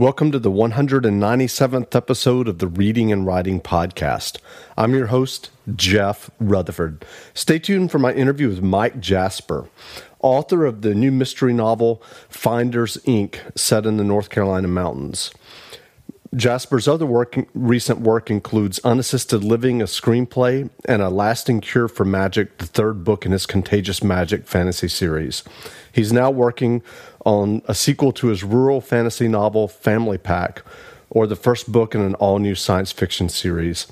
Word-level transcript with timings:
Welcome 0.00 0.32
to 0.32 0.38
the 0.38 0.50
197th 0.50 1.94
episode 1.94 2.48
of 2.48 2.58
the 2.58 2.68
Reading 2.68 3.12
and 3.12 3.26
Writing 3.26 3.60
Podcast. 3.60 4.38
I'm 4.74 4.94
your 4.94 5.08
host, 5.08 5.50
Jeff 5.76 6.30
Rutherford. 6.40 7.04
Stay 7.34 7.58
tuned 7.58 7.90
for 7.90 7.98
my 7.98 8.14
interview 8.14 8.48
with 8.48 8.62
Mike 8.62 8.98
Jasper, 8.98 9.68
author 10.20 10.64
of 10.64 10.80
the 10.80 10.94
new 10.94 11.12
mystery 11.12 11.52
novel 11.52 12.02
Finders 12.30 12.96
Inc., 13.04 13.40
set 13.54 13.84
in 13.84 13.98
the 13.98 14.02
North 14.02 14.30
Carolina 14.30 14.68
mountains. 14.68 15.32
Jasper's 16.34 16.86
other 16.86 17.06
work, 17.06 17.36
recent 17.54 18.00
work 18.00 18.30
includes 18.30 18.78
Unassisted 18.84 19.42
Living, 19.42 19.82
a 19.82 19.86
screenplay, 19.86 20.70
and 20.84 21.02
A 21.02 21.10
Lasting 21.10 21.60
Cure 21.60 21.88
for 21.88 22.04
Magic, 22.04 22.58
the 22.58 22.66
third 22.66 23.02
book 23.02 23.26
in 23.26 23.32
his 23.32 23.46
Contagious 23.46 24.02
Magic 24.04 24.46
fantasy 24.46 24.86
series. 24.86 25.42
He's 25.90 26.12
now 26.12 26.30
working 26.30 26.82
on 27.26 27.62
a 27.66 27.74
sequel 27.74 28.12
to 28.12 28.28
his 28.28 28.44
rural 28.44 28.80
fantasy 28.80 29.26
novel 29.26 29.66
Family 29.66 30.18
Pack, 30.18 30.62
or 31.10 31.26
the 31.26 31.34
first 31.34 31.72
book 31.72 31.96
in 31.96 32.00
an 32.00 32.14
all 32.14 32.38
new 32.38 32.54
science 32.54 32.92
fiction 32.92 33.28
series. 33.28 33.88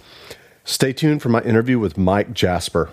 Stay 0.64 0.92
tuned 0.92 1.20
for 1.20 1.30
my 1.30 1.40
interview 1.42 1.80
with 1.80 1.98
Mike 1.98 2.34
Jasper. 2.34 2.90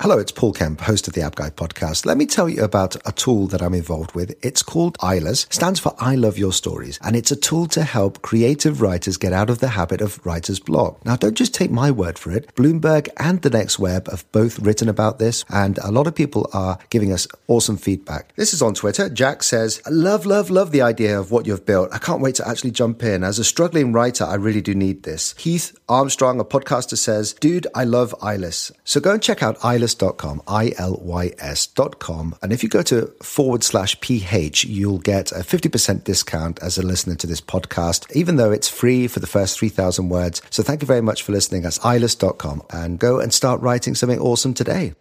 Hello, 0.00 0.18
it's 0.18 0.32
Paul 0.32 0.52
Kemp, 0.52 0.80
host 0.80 1.06
of 1.06 1.14
the 1.14 1.20
App 1.20 1.36
Guy 1.36 1.50
podcast. 1.50 2.06
Let 2.06 2.16
me 2.16 2.26
tell 2.26 2.48
you 2.48 2.64
about 2.64 2.96
a 3.06 3.12
tool 3.12 3.46
that 3.48 3.62
I'm 3.62 3.74
involved 3.74 4.16
with. 4.16 4.34
It's 4.44 4.62
called 4.62 4.98
ILYS, 4.98 5.52
stands 5.52 5.78
for 5.78 5.94
I 5.96 6.16
Love 6.16 6.38
Your 6.38 6.52
Stories, 6.52 6.98
and 7.02 7.14
it's 7.14 7.30
a 7.30 7.36
tool 7.36 7.66
to 7.68 7.84
help 7.84 8.20
creative 8.22 8.80
writers 8.80 9.16
get 9.16 9.32
out 9.32 9.48
of 9.48 9.60
the 9.60 9.68
habit 9.68 10.00
of 10.00 10.18
writer's 10.26 10.58
block. 10.58 11.04
Now, 11.04 11.14
don't 11.14 11.36
just 11.36 11.54
take 11.54 11.70
my 11.70 11.92
word 11.92 12.18
for 12.18 12.32
it. 12.32 12.52
Bloomberg 12.56 13.10
and 13.18 13.42
the 13.42 13.50
Next 13.50 13.78
Web 13.78 14.08
have 14.10 14.24
both 14.32 14.58
written 14.58 14.88
about 14.88 15.20
this, 15.20 15.44
and 15.50 15.78
a 15.78 15.92
lot 15.92 16.08
of 16.08 16.16
people 16.16 16.50
are 16.52 16.78
giving 16.90 17.12
us 17.12 17.28
awesome 17.46 17.76
feedback. 17.76 18.34
This 18.34 18.54
is 18.54 18.62
on 18.62 18.74
Twitter. 18.74 19.08
Jack 19.08 19.44
says, 19.44 19.80
Love, 19.88 20.26
love, 20.26 20.50
love 20.50 20.72
the 20.72 20.82
idea 20.82 21.20
of 21.20 21.30
what 21.30 21.46
you've 21.46 21.66
built. 21.66 21.90
I 21.92 21.98
can't 21.98 22.22
wait 22.22 22.34
to 22.36 22.48
actually 22.48 22.72
jump 22.72 23.04
in. 23.04 23.22
As 23.22 23.38
a 23.38 23.44
struggling 23.44 23.92
writer, 23.92 24.24
I 24.24 24.34
really 24.34 24.62
do 24.62 24.74
need 24.74 25.04
this. 25.04 25.36
Heath 25.38 25.78
Armstrong, 25.88 26.40
a 26.40 26.44
podcaster, 26.44 26.98
says, 26.98 27.34
Dude, 27.34 27.68
I 27.72 27.84
love 27.84 28.16
ILYS. 28.20 28.72
So 28.84 28.98
go 28.98 29.12
and 29.12 29.22
check 29.22 29.44
out 29.44 29.60
ILYS 29.60 29.81
ilys.com, 29.82 30.42
I-L-Y-S.com. 30.46 32.34
And 32.42 32.52
if 32.52 32.62
you 32.62 32.68
go 32.68 32.82
to 32.82 33.06
forward 33.22 33.64
slash 33.64 34.00
PH, 34.00 34.64
you'll 34.64 34.98
get 34.98 35.32
a 35.32 35.40
50% 35.40 36.04
discount 36.04 36.62
as 36.62 36.78
a 36.78 36.82
listener 36.82 37.16
to 37.16 37.26
this 37.26 37.40
podcast, 37.40 38.10
even 38.14 38.36
though 38.36 38.52
it's 38.52 38.68
free 38.68 39.08
for 39.08 39.20
the 39.20 39.26
first 39.26 39.58
3,000 39.58 40.08
words. 40.08 40.42
So 40.50 40.62
thank 40.62 40.82
you 40.82 40.86
very 40.86 41.02
much 41.02 41.22
for 41.22 41.32
listening. 41.32 41.62
That's 41.62 41.78
ilys.com 41.80 42.62
and 42.70 42.98
go 42.98 43.18
and 43.20 43.32
start 43.32 43.60
writing 43.60 43.94
something 43.94 44.20
awesome 44.20 44.54
today. 44.54 44.94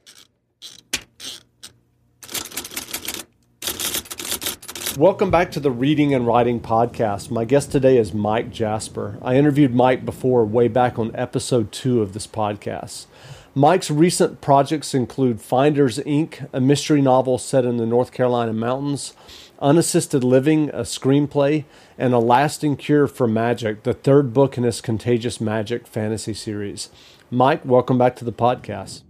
Welcome 4.97 5.31
back 5.31 5.51
to 5.51 5.61
the 5.61 5.71
Reading 5.71 6.13
and 6.13 6.27
Writing 6.27 6.59
Podcast. 6.59 7.31
My 7.31 7.45
guest 7.45 7.71
today 7.71 7.97
is 7.97 8.13
Mike 8.13 8.51
Jasper. 8.51 9.17
I 9.21 9.35
interviewed 9.35 9.73
Mike 9.73 10.03
before, 10.03 10.43
way 10.45 10.67
back 10.67 10.99
on 10.99 11.15
episode 11.15 11.71
two 11.71 12.01
of 12.01 12.11
this 12.13 12.27
podcast. 12.27 13.05
Mike's 13.53 13.91
recent 13.91 14.39
projects 14.39 14.93
include 14.93 15.41
Finders 15.41 15.97
Inc., 15.99 16.47
a 16.53 16.61
mystery 16.61 17.01
novel 17.01 17.37
set 17.37 17.65
in 17.65 17.75
the 17.75 17.85
North 17.85 18.13
Carolina 18.13 18.53
mountains, 18.53 19.13
Unassisted 19.59 20.23
Living, 20.23 20.69
a 20.69 20.83
screenplay, 20.83 21.65
and 21.97 22.13
A 22.13 22.19
Lasting 22.19 22.77
Cure 22.77 23.07
for 23.07 23.27
Magic, 23.27 23.83
the 23.83 23.93
third 23.93 24.31
book 24.31 24.57
in 24.57 24.63
his 24.63 24.79
Contagious 24.79 25.41
Magic 25.41 25.85
fantasy 25.85 26.33
series. 26.33 26.89
Mike, 27.29 27.65
welcome 27.65 27.97
back 27.97 28.15
to 28.15 28.25
the 28.25 28.31
podcast. 28.31 29.01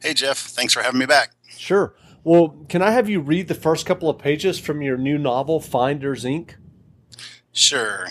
Hey, 0.00 0.12
Jeff. 0.12 0.36
Thanks 0.36 0.74
for 0.74 0.82
having 0.82 1.00
me 1.00 1.06
back. 1.06 1.30
Sure. 1.48 1.94
Well, 2.24 2.56
can 2.68 2.82
I 2.82 2.90
have 2.90 3.08
you 3.08 3.20
read 3.20 3.48
the 3.48 3.54
first 3.54 3.86
couple 3.86 4.10
of 4.10 4.18
pages 4.18 4.58
from 4.58 4.82
your 4.82 4.98
new 4.98 5.16
novel, 5.16 5.60
Finders 5.60 6.24
Inc.? 6.24 6.56
Sure. 7.52 8.08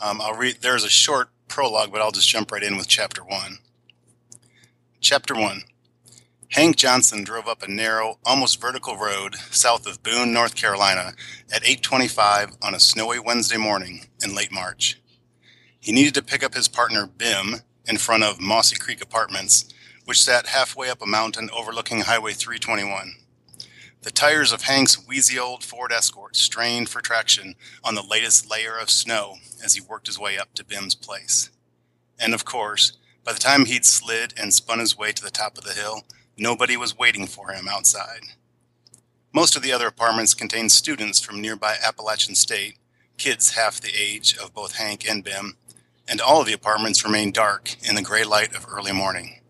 Um, 0.00 0.22
I'll 0.22 0.34
read. 0.34 0.56
There's 0.62 0.84
a 0.84 0.88
short 0.88 1.28
prologue, 1.48 1.92
but 1.92 2.00
I'll 2.00 2.12
just 2.12 2.28
jump 2.28 2.50
right 2.50 2.62
in 2.62 2.78
with 2.78 2.88
chapter 2.88 3.22
one. 3.22 3.58
Chapter 5.00 5.34
1 5.34 5.62
Hank 6.50 6.74
Johnson 6.74 7.22
drove 7.22 7.46
up 7.46 7.62
a 7.62 7.70
narrow, 7.70 8.18
almost 8.24 8.60
vertical 8.60 8.96
road 8.96 9.36
south 9.52 9.86
of 9.86 10.02
Boone, 10.02 10.32
North 10.32 10.56
Carolina 10.56 11.12
at 11.52 11.62
8:25 11.64 12.56
on 12.60 12.74
a 12.74 12.80
snowy 12.80 13.20
Wednesday 13.20 13.58
morning 13.58 14.08
in 14.20 14.34
late 14.34 14.50
March. 14.50 14.98
He 15.78 15.92
needed 15.92 16.14
to 16.14 16.22
pick 16.22 16.42
up 16.42 16.54
his 16.54 16.66
partner 16.66 17.06
Bim 17.06 17.62
in 17.86 17.96
front 17.96 18.24
of 18.24 18.40
Mossy 18.40 18.74
Creek 18.74 19.00
Apartments, 19.00 19.66
which 20.04 20.20
sat 20.20 20.48
halfway 20.48 20.90
up 20.90 21.00
a 21.00 21.06
mountain 21.06 21.48
overlooking 21.52 22.00
Highway 22.00 22.32
321. 22.32 23.14
The 24.02 24.10
tires 24.10 24.50
of 24.50 24.62
Hank's 24.62 25.06
wheezy 25.06 25.38
old 25.38 25.62
Ford 25.62 25.92
Escort 25.92 26.34
strained 26.34 26.88
for 26.88 27.00
traction 27.00 27.54
on 27.84 27.94
the 27.94 28.02
latest 28.02 28.50
layer 28.50 28.76
of 28.76 28.90
snow 28.90 29.36
as 29.62 29.74
he 29.74 29.80
worked 29.80 30.08
his 30.08 30.18
way 30.18 30.36
up 30.36 30.54
to 30.54 30.64
Bim's 30.64 30.96
place. 30.96 31.50
And 32.18 32.34
of 32.34 32.44
course, 32.44 32.98
by 33.28 33.34
the 33.34 33.40
time 33.40 33.66
he'd 33.66 33.84
slid 33.84 34.32
and 34.38 34.54
spun 34.54 34.78
his 34.78 34.96
way 34.96 35.12
to 35.12 35.22
the 35.22 35.30
top 35.30 35.58
of 35.58 35.64
the 35.64 35.74
hill, 35.74 36.00
nobody 36.38 36.78
was 36.78 36.96
waiting 36.96 37.26
for 37.26 37.50
him 37.50 37.68
outside. 37.68 38.22
Most 39.34 39.54
of 39.54 39.60
the 39.60 39.70
other 39.70 39.86
apartments 39.86 40.32
contained 40.32 40.72
students 40.72 41.20
from 41.20 41.42
nearby 41.42 41.76
Appalachian 41.86 42.34
State, 42.34 42.78
kids 43.18 43.50
half 43.50 43.82
the 43.82 43.92
age 43.94 44.34
of 44.38 44.54
both 44.54 44.76
Hank 44.76 45.06
and 45.06 45.22
Bim, 45.22 45.58
and 46.08 46.22
all 46.22 46.40
of 46.40 46.46
the 46.46 46.54
apartments 46.54 47.04
remained 47.04 47.34
dark 47.34 47.76
in 47.86 47.96
the 47.96 48.02
gray 48.02 48.24
light 48.24 48.56
of 48.56 48.64
early 48.66 48.92
morning. 48.92 49.40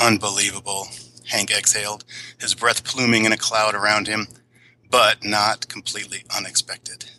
Unbelievable, 0.00 0.88
Hank 1.28 1.50
exhaled, 1.50 2.02
his 2.40 2.54
breath 2.54 2.82
pluming 2.82 3.26
in 3.26 3.32
a 3.32 3.36
cloud 3.36 3.74
around 3.74 4.06
him, 4.06 4.26
but 4.90 5.22
not 5.22 5.68
completely 5.68 6.24
unexpected. 6.34 7.10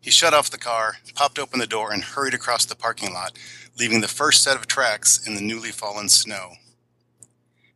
He 0.00 0.10
shut 0.10 0.32
off 0.32 0.50
the 0.50 0.58
car, 0.58 0.96
popped 1.14 1.38
open 1.38 1.60
the 1.60 1.66
door, 1.66 1.92
and 1.92 2.02
hurried 2.02 2.34
across 2.34 2.64
the 2.64 2.76
parking 2.76 3.12
lot, 3.12 3.38
leaving 3.78 4.00
the 4.00 4.08
first 4.08 4.42
set 4.42 4.56
of 4.56 4.66
tracks 4.66 5.26
in 5.26 5.34
the 5.34 5.40
newly 5.40 5.70
fallen 5.70 6.08
snow. 6.08 6.52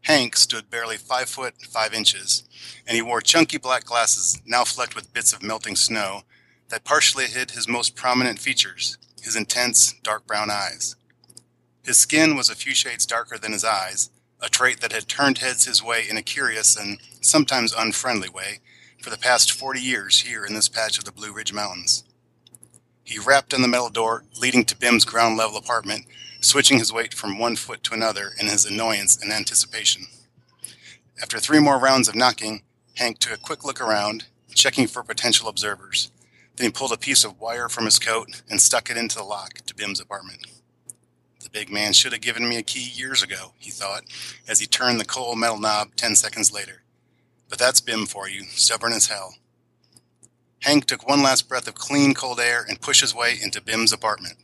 Hank 0.03 0.37
stood 0.37 0.71
barely 0.71 0.97
five 0.97 1.29
foot 1.29 1.55
five 1.63 1.93
inches, 1.93 2.45
and 2.87 2.97
he 2.97 3.03
wore 3.03 3.21
chunky 3.21 3.59
black 3.59 3.85
glasses 3.85 4.41
now 4.47 4.65
flecked 4.65 4.95
with 4.95 5.13
bits 5.13 5.33
of 5.33 5.43
melting 5.43 5.77
snow 5.77 6.23
that 6.69 6.85
partially 6.85 7.27
hid 7.27 7.51
his 7.53 7.69
most 7.69 7.95
prominent 7.95 8.39
features, 8.39 8.97
his 9.23 9.37
intense 9.37 9.95
dark 10.03 10.27
brown 10.27 10.51
eyes. 10.51 10.97
His 11.85 11.97
skin 11.97 12.37
was 12.37 12.51
a 12.51 12.55
few 12.55 12.75
shades 12.75 13.07
darker 13.07 13.39
than 13.39 13.53
his 13.53 13.65
eyes, 13.65 14.11
a 14.41 14.49
trait 14.49 14.81
that 14.81 14.93
had 14.93 15.09
turned 15.09 15.39
heads 15.39 15.65
his 15.65 15.83
way 15.83 16.05
in 16.09 16.17
a 16.17 16.23
curious 16.23 16.77
and 16.77 16.99
sometimes 17.21 17.75
unfriendly 17.77 18.29
way 18.29 18.61
for 19.03 19.11
the 19.11 19.19
past 19.19 19.53
40 19.53 19.81
years 19.81 20.21
here 20.21 20.45
in 20.45 20.55
this 20.55 20.69
patch 20.69 20.99
of 20.99 21.05
the 21.05 21.13
Blue 21.13 21.33
Ridge 21.33 21.53
Mountains. 21.53 22.05
He 23.09 23.19
rapped 23.19 23.55
on 23.55 23.63
the 23.63 23.69
metal 23.69 23.89
door 23.89 24.25
leading 24.39 24.67
to 24.67 24.77
Bim's 24.77 25.07
ground 25.07 25.39
level 25.39 25.57
apartment, 25.57 26.05
switching 26.43 26.79
his 26.79 26.93
weight 26.93 27.15
from 27.15 27.39
one 27.39 27.57
foot 27.57 27.83
to 27.85 27.95
another 27.95 28.33
in 28.39 28.49
his 28.49 28.67
annoyance 28.67 29.17
and 29.17 29.33
anticipation. 29.33 30.09
After 31.23 31.39
three 31.39 31.59
more 31.59 31.79
rounds 31.79 32.09
of 32.09 32.15
knocking, 32.15 32.65
Hank 32.97 33.19
took 33.19 33.33
a 33.33 33.41
quick 33.41 33.65
look 33.65 33.81
around, 33.81 34.27
checking 34.55 34.87
for 34.87 35.03
potential 35.03 35.49
observers. 35.49 36.11
Then 36.57 36.67
he 36.67 36.71
pulled 36.71 36.93
a 36.93 36.99
piece 36.99 37.25
of 37.25 37.41
wire 37.41 37.71
from 37.71 37.87
his 37.87 37.99
coat 37.99 38.43
and 38.51 38.61
stuck 38.61 38.91
it 38.91 38.99
into 38.99 39.17
the 39.17 39.25
lock 39.25 39.55
to 39.55 39.75
Bim's 39.75 40.01
apartment. 40.01 40.47
The 41.43 41.49
big 41.49 41.73
man 41.73 41.95
should 41.95 42.13
have 42.13 42.21
given 42.21 42.47
me 42.47 42.59
a 42.59 42.63
key 42.63 42.91
years 42.93 43.23
ago, 43.23 43.55
he 43.59 43.71
thought, 43.71 44.03
as 44.47 44.61
he 44.61 44.67
turned 44.67 45.01
the 45.01 45.07
cold 45.07 45.39
metal 45.39 45.59
knob 45.59 45.97
ten 45.97 46.15
seconds 46.15 46.53
later. 46.53 46.83
But 47.49 47.59
that's 47.59 47.81
Bim 47.81 48.05
for 48.05 48.29
you, 48.29 48.45
stubborn 48.51 48.93
as 48.93 49.07
hell. 49.07 49.37
Hank 50.63 50.87
took 50.87 51.09
one 51.09 51.23
last 51.23 51.49
breath 51.49 51.69
of 51.69 51.75
clean, 51.75 52.15
cold 52.15 52.41
air 52.41 52.65
and 52.69 52.81
pushed 52.81 53.01
his 53.01 53.15
way 53.15 53.39
into 53.41 53.63
Bim's 53.63 53.93
apartment. 53.93 54.37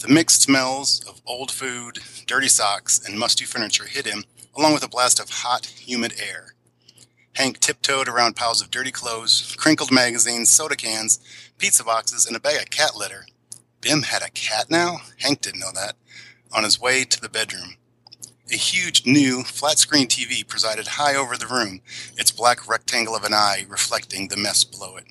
The 0.00 0.12
mixed 0.12 0.42
smells 0.42 1.02
of 1.08 1.22
old 1.26 1.50
food, 1.50 2.00
dirty 2.26 2.48
socks, 2.48 3.00
and 3.06 3.18
musty 3.18 3.44
furniture 3.44 3.86
hit 3.86 4.06
him, 4.06 4.24
along 4.54 4.74
with 4.74 4.84
a 4.84 4.88
blast 4.88 5.18
of 5.18 5.30
hot, 5.30 5.66
humid 5.66 6.14
air. 6.20 6.54
Hank 7.36 7.58
tiptoed 7.58 8.08
around 8.08 8.36
piles 8.36 8.60
of 8.60 8.70
dirty 8.70 8.92
clothes, 8.92 9.56
crinkled 9.58 9.90
magazines, 9.90 10.50
soda 10.50 10.76
cans, 10.76 11.18
pizza 11.58 11.82
boxes, 11.82 12.26
and 12.26 12.36
a 12.36 12.40
bag 12.40 12.62
of 12.62 12.70
cat 12.70 12.96
litter. 12.96 13.26
Bim 13.80 14.02
had 14.02 14.22
a 14.22 14.30
cat 14.30 14.70
now? 14.70 14.98
Hank 15.18 15.40
didn't 15.40 15.60
know 15.60 15.72
that. 15.74 15.94
On 16.52 16.64
his 16.64 16.80
way 16.80 17.04
to 17.04 17.20
the 17.20 17.28
bedroom. 17.28 17.76
A 18.52 18.56
huge, 18.56 19.06
new, 19.06 19.42
flat 19.42 19.78
screen 19.78 20.06
TV 20.06 20.46
presided 20.46 20.86
high 20.86 21.14
over 21.14 21.36
the 21.36 21.46
room, 21.46 21.80
its 22.18 22.30
black 22.30 22.68
rectangle 22.68 23.16
of 23.16 23.24
an 23.24 23.32
eye 23.32 23.64
reflecting 23.68 24.28
the 24.28 24.36
mess 24.36 24.64
below 24.64 24.96
it. 24.96 25.06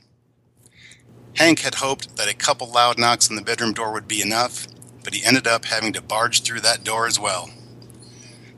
Hank 1.37 1.59
had 1.59 1.75
hoped 1.75 2.15
that 2.15 2.29
a 2.29 2.35
couple 2.35 2.71
loud 2.71 2.99
knocks 2.99 3.29
on 3.29 3.35
the 3.35 3.41
bedroom 3.41 3.73
door 3.73 3.91
would 3.91 4.07
be 4.07 4.21
enough, 4.21 4.67
but 5.03 5.15
he 5.15 5.25
ended 5.25 5.47
up 5.47 5.65
having 5.65 5.91
to 5.93 6.01
barge 6.01 6.43
through 6.43 6.61
that 6.61 6.83
door 6.83 7.07
as 7.07 7.19
well. 7.19 7.49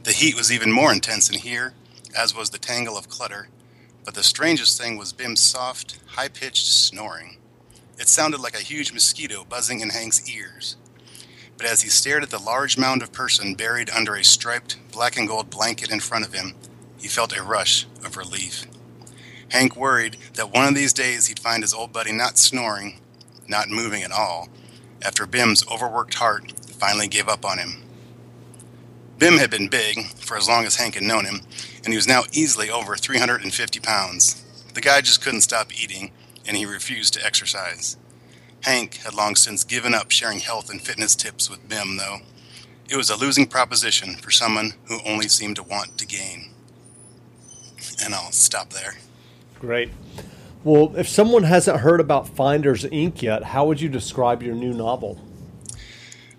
The 0.03 0.11
heat 0.11 0.35
was 0.35 0.51
even 0.51 0.73
more 0.73 0.91
intense 0.91 1.29
in 1.29 1.39
here, 1.39 1.73
as 2.15 2.35
was 2.35 2.49
the 2.49 2.57
tangle 2.57 2.97
of 2.97 3.07
clutter, 3.07 3.47
but 4.03 4.13
the 4.13 4.23
strangest 4.23 4.79
thing 4.79 4.97
was 4.97 5.13
Bim's 5.13 5.39
soft, 5.39 5.99
high 6.05 6.27
pitched 6.27 6.67
snoring. 6.67 7.37
It 7.97 8.09
sounded 8.09 8.41
like 8.41 8.55
a 8.55 8.63
huge 8.63 8.91
mosquito 8.91 9.45
buzzing 9.45 9.79
in 9.79 9.91
Hank's 9.91 10.29
ears. 10.29 10.75
But 11.57 11.67
as 11.67 11.81
he 11.81 11.89
stared 11.89 12.23
at 12.23 12.29
the 12.29 12.39
large 12.39 12.77
mound 12.77 13.01
of 13.01 13.11
person 13.11 13.55
buried 13.55 13.89
under 13.89 14.15
a 14.15 14.23
striped 14.23 14.77
black 14.91 15.17
and 15.17 15.27
gold 15.27 15.49
blanket 15.49 15.91
in 15.91 15.99
front 15.99 16.25
of 16.25 16.33
him, 16.33 16.53
he 16.97 17.07
felt 17.07 17.37
a 17.37 17.43
rush 17.43 17.85
of 18.03 18.17
relief. 18.17 18.65
Hank 19.49 19.75
worried 19.75 20.17
that 20.33 20.51
one 20.51 20.67
of 20.67 20.75
these 20.75 20.93
days 20.93 21.27
he'd 21.27 21.39
find 21.39 21.63
his 21.63 21.73
old 21.73 21.93
buddy 21.93 22.11
not 22.11 22.37
snoring, 22.37 22.99
not 23.47 23.69
moving 23.69 24.03
at 24.03 24.11
all, 24.11 24.49
after 25.01 25.25
Bim's 25.25 25.65
overworked 25.69 26.15
heart 26.15 26.51
finally 26.71 27.07
gave 27.07 27.29
up 27.29 27.45
on 27.45 27.57
him. 27.57 27.83
Bim 29.17 29.37
had 29.37 29.49
been 29.49 29.69
big 29.69 30.05
for 30.15 30.35
as 30.35 30.47
long 30.47 30.65
as 30.65 30.75
Hank 30.75 30.95
had 30.95 31.03
known 31.03 31.25
him, 31.25 31.41
and 31.83 31.93
he 31.93 31.95
was 31.95 32.07
now 32.07 32.23
easily 32.33 32.69
over 32.69 32.97
350 32.97 33.79
pounds. 33.79 34.43
The 34.73 34.81
guy 34.81 34.99
just 35.01 35.21
couldn't 35.21 35.41
stop 35.41 35.71
eating, 35.71 36.11
and 36.45 36.57
he 36.57 36.65
refused 36.65 37.13
to 37.13 37.25
exercise. 37.25 37.95
Hank 38.65 38.95
had 38.95 39.13
long 39.13 39.35
since 39.35 39.63
given 39.63 39.93
up 39.93 40.09
sharing 40.09 40.39
health 40.39 40.71
and 40.71 40.81
fitness 40.81 41.15
tips 41.15 41.51
with 41.51 41.69
Bim, 41.69 41.97
though. 41.97 42.17
It 42.89 42.95
was 42.95 43.11
a 43.11 43.15
losing 43.15 43.45
proposition 43.45 44.15
for 44.15 44.31
someone 44.31 44.73
who 44.85 44.97
only 45.05 45.27
seemed 45.27 45.57
to 45.57 45.63
want 45.63 45.99
to 45.99 46.05
gain. 46.07 46.49
And 48.03 48.15
I'll 48.15 48.31
stop 48.31 48.71
there. 48.71 48.95
Great. 49.59 49.91
Well, 50.63 50.95
if 50.97 51.07
someone 51.07 51.43
hasn't 51.43 51.81
heard 51.81 51.99
about 51.99 52.27
Finders 52.27 52.85
Inc. 52.85 53.21
yet, 53.21 53.43
how 53.43 53.67
would 53.67 53.79
you 53.79 53.87
describe 53.87 54.41
your 54.41 54.55
new 54.55 54.73
novel? 54.73 55.21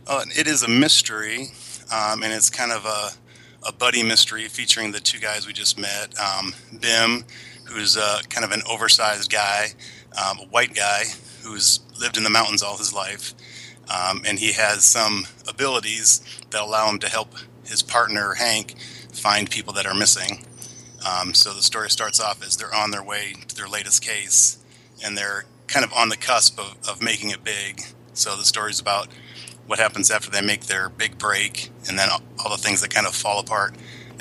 Uh, 0.05 0.25
it 0.37 0.49
is 0.49 0.64
a 0.64 0.69
mystery, 0.69 1.50
um, 1.93 2.25
and 2.25 2.32
it's 2.32 2.50
kind 2.50 2.72
of 2.72 2.84
a, 2.87 3.69
a 3.69 3.72
buddy 3.72 4.02
mystery 4.02 4.49
featuring 4.49 4.90
the 4.90 4.99
two 4.99 5.20
guys 5.20 5.46
we 5.46 5.52
just 5.52 5.79
met 5.79 6.12
um, 6.19 6.52
Bim, 6.81 7.25
who's 7.67 7.96
uh, 7.96 8.20
kind 8.29 8.44
of 8.44 8.50
an 8.50 8.62
oversized 8.69 9.31
guy, 9.31 9.69
um, 10.20 10.38
a 10.40 10.46
white 10.46 10.75
guy 10.75 11.05
who's 11.46 11.81
lived 12.00 12.16
in 12.16 12.25
the 12.25 12.31
mountains 12.31 12.62
all 12.62 12.76
his 12.76 12.93
life, 12.93 13.34
um, 13.88 14.22
and 14.26 14.38
he 14.38 14.52
has 14.52 14.84
some 14.84 15.26
abilities 15.48 16.20
that 16.50 16.60
allow 16.60 16.90
him 16.90 16.98
to 16.98 17.08
help 17.08 17.34
his 17.64 17.82
partner, 17.82 18.34
Hank, 18.34 18.75
find 19.12 19.50
people 19.50 19.72
that 19.75 19.87
are 19.87 19.94
missing. 19.94 20.44
Um, 21.06 21.34
so 21.34 21.52
the 21.52 21.62
story 21.62 21.90
starts 21.90 22.20
off 22.20 22.44
as 22.44 22.56
they're 22.56 22.75
on 22.75 22.90
their 22.90 23.02
way 23.02 23.34
to 23.48 23.56
their 23.56 23.69
latest 23.69 24.02
case, 24.02 24.58
and 25.04 25.16
they're 25.16 25.44
kind 25.66 25.84
of 25.84 25.93
on 25.93 26.08
the 26.08 26.16
cusp 26.16 26.58
of, 26.58 26.76
of 26.88 27.02
making 27.02 27.31
it 27.31 27.44
big. 27.44 27.82
So 28.12 28.37
the 28.37 28.44
story's 28.44 28.81
about 28.81 29.08
what 29.66 29.78
happens 29.78 30.10
after 30.10 30.31
they 30.31 30.40
make 30.40 30.66
their 30.66 30.88
big 30.88 31.19
break, 31.19 31.70
and 31.88 31.98
then 31.98 32.08
all 32.10 32.50
the 32.50 32.56
things 32.56 32.81
that 32.81 32.90
kind 32.90 33.06
of 33.06 33.14
fall 33.14 33.40
apart 33.40 33.75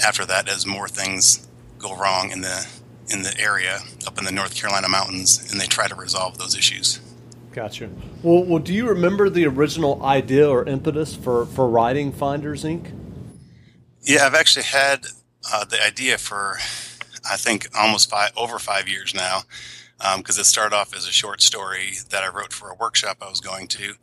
after 0.03 0.25
that 0.25 0.49
as 0.49 0.65
more 0.65 0.87
things 0.87 1.47
go 1.77 1.95
wrong 1.95 2.31
in 2.31 2.41
the 2.41 2.67
in 3.07 3.21
the 3.21 3.39
area 3.39 3.79
up 4.07 4.17
in 4.17 4.25
the 4.25 4.31
North 4.31 4.55
Carolina 4.55 4.89
mountains, 4.89 5.51
and 5.51 5.61
they 5.61 5.67
try 5.67 5.87
to 5.87 5.95
resolve 5.95 6.37
those 6.37 6.57
issues. 6.57 6.99
Gotcha. 7.55 7.89
Well, 8.21 8.43
well, 8.43 8.59
do 8.59 8.73
you 8.73 8.85
remember 8.89 9.29
the 9.29 9.45
original 9.45 10.03
idea 10.03 10.49
or 10.49 10.65
impetus 10.65 11.15
for 11.15 11.45
for 11.45 11.69
writing 11.69 12.11
Finders 12.11 12.65
Inc? 12.65 12.91
Yeah, 14.01 14.25
I've 14.25 14.35
actually 14.35 14.65
had 14.65 15.05
uh, 15.53 15.63
the 15.63 15.81
idea 15.81 16.17
for 16.17 16.57
I 17.31 17.37
think 17.37 17.69
almost 17.73 18.09
five 18.09 18.31
over 18.35 18.59
five 18.59 18.89
years 18.89 19.15
now, 19.15 19.43
because 20.17 20.37
um, 20.37 20.41
it 20.41 20.45
started 20.45 20.75
off 20.75 20.93
as 20.93 21.07
a 21.07 21.13
short 21.13 21.41
story 21.41 21.93
that 22.09 22.23
I 22.23 22.27
wrote 22.27 22.51
for 22.51 22.71
a 22.71 22.75
workshop 22.75 23.19
I 23.21 23.29
was 23.29 23.39
going 23.39 23.69
to, 23.69 23.93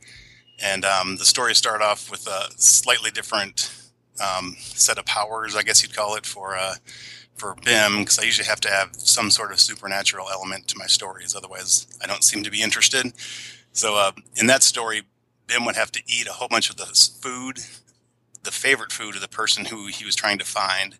and 0.59 0.87
um, 0.87 1.19
the 1.19 1.27
story 1.27 1.55
started 1.55 1.85
off 1.85 2.11
with 2.11 2.27
a 2.27 2.49
slightly 2.57 3.11
different 3.11 3.71
um, 4.19 4.57
set 4.61 4.97
of 4.97 5.05
powers, 5.05 5.55
I 5.55 5.63
guess 5.63 5.83
you'd 5.83 5.95
call 5.95 6.17
it, 6.17 6.25
for 6.25 6.57
uh, 6.57 6.77
for 7.43 7.57
Bim, 7.65 7.99
because 7.99 8.21
I 8.21 8.23
usually 8.23 8.47
have 8.47 8.61
to 8.61 8.71
have 8.71 8.91
some 8.95 9.29
sort 9.29 9.51
of 9.51 9.59
supernatural 9.59 10.29
element 10.31 10.69
to 10.69 10.79
my 10.79 10.87
stories, 10.87 11.35
otherwise 11.35 11.89
I 12.01 12.07
don't 12.07 12.23
seem 12.23 12.45
to 12.45 12.51
be 12.51 12.63
interested. 12.63 13.13
So 13.73 13.97
uh, 13.97 14.13
in 14.37 14.47
that 14.47 14.63
story, 14.63 15.03
Bim 15.49 15.65
would 15.65 15.75
have 15.75 15.91
to 15.93 16.03
eat 16.07 16.29
a 16.29 16.33
whole 16.33 16.47
bunch 16.49 16.71
of 16.71 16.77
the 16.77 16.87
food, 17.21 17.59
the 18.45 18.53
favorite 18.53 18.93
food 18.93 19.17
of 19.17 19.23
the 19.23 19.29
person 19.29 19.65
who 19.65 19.87
he 19.87 20.05
was 20.05 20.15
trying 20.15 20.39
to 20.39 20.45
find 20.45 20.99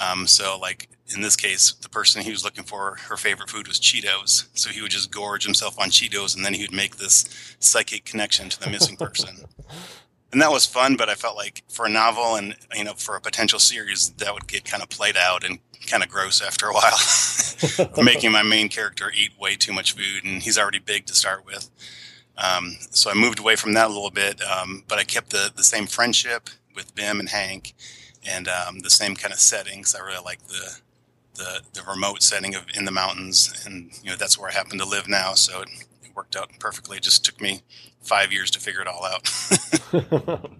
um, 0.00 0.26
so, 0.26 0.58
like 0.58 0.88
in 1.14 1.20
this 1.20 1.36
case, 1.36 1.72
the 1.72 1.88
person 1.88 2.22
he 2.22 2.30
was 2.30 2.44
looking 2.44 2.64
for, 2.64 2.96
her 3.08 3.16
favorite 3.16 3.50
food 3.50 3.68
was 3.68 3.78
Cheetos. 3.78 4.48
So 4.54 4.70
he 4.70 4.80
would 4.80 4.90
just 4.90 5.12
gorge 5.12 5.44
himself 5.44 5.78
on 5.78 5.90
Cheetos, 5.90 6.34
and 6.34 6.44
then 6.44 6.54
he 6.54 6.62
would 6.62 6.72
make 6.72 6.96
this 6.96 7.56
psychic 7.60 8.04
connection 8.04 8.48
to 8.48 8.60
the 8.60 8.70
missing 8.70 8.96
person. 8.96 9.44
and 10.32 10.40
that 10.40 10.50
was 10.50 10.66
fun, 10.66 10.96
but 10.96 11.08
I 11.08 11.14
felt 11.14 11.36
like 11.36 11.64
for 11.68 11.86
a 11.86 11.90
novel 11.90 12.36
and 12.36 12.56
you 12.74 12.84
know 12.84 12.94
for 12.94 13.16
a 13.16 13.20
potential 13.20 13.58
series, 13.58 14.10
that 14.18 14.32
would 14.32 14.46
get 14.46 14.64
kind 14.64 14.82
of 14.82 14.88
played 14.88 15.16
out 15.16 15.44
and 15.44 15.58
kind 15.86 16.02
of 16.02 16.08
gross 16.08 16.42
after 16.42 16.66
a 16.66 16.72
while, 16.72 17.96
making 18.04 18.32
my 18.32 18.42
main 18.42 18.68
character 18.68 19.10
eat 19.14 19.32
way 19.38 19.56
too 19.56 19.72
much 19.72 19.92
food, 19.92 20.24
and 20.24 20.42
he's 20.42 20.58
already 20.58 20.78
big 20.78 21.06
to 21.06 21.14
start 21.14 21.44
with. 21.44 21.70
Um, 22.38 22.76
so 22.90 23.10
I 23.10 23.14
moved 23.14 23.38
away 23.38 23.56
from 23.56 23.74
that 23.74 23.86
a 23.86 23.92
little 23.92 24.10
bit, 24.10 24.40
um, 24.42 24.84
but 24.88 24.98
I 24.98 25.04
kept 25.04 25.30
the 25.30 25.52
the 25.54 25.64
same 25.64 25.86
friendship 25.86 26.48
with 26.74 26.94
Bim 26.94 27.20
and 27.20 27.28
Hank 27.28 27.74
and 28.26 28.48
um, 28.48 28.80
the 28.80 28.90
same 28.90 29.16
kind 29.16 29.32
of 29.32 29.40
settings. 29.40 29.94
I 29.94 30.00
really 30.00 30.22
like 30.24 30.46
the, 30.46 30.78
the 31.34 31.60
the 31.72 31.82
remote 31.88 32.22
setting 32.22 32.54
of 32.54 32.64
in 32.74 32.84
the 32.84 32.90
mountains, 32.90 33.62
and 33.66 33.90
you 34.02 34.10
know 34.10 34.16
that's 34.16 34.38
where 34.38 34.48
I 34.48 34.52
happen 34.52 34.78
to 34.78 34.84
live 34.84 35.08
now. 35.08 35.34
So 35.34 35.62
it, 35.62 35.68
it 36.02 36.14
worked 36.14 36.36
out 36.36 36.50
perfectly. 36.58 36.96
It 36.96 37.02
just 37.02 37.24
took 37.24 37.40
me 37.40 37.62
five 38.02 38.32
years 38.32 38.50
to 38.52 38.60
figure 38.60 38.80
it 38.80 38.88
all 38.88 39.04
out. 39.04 39.28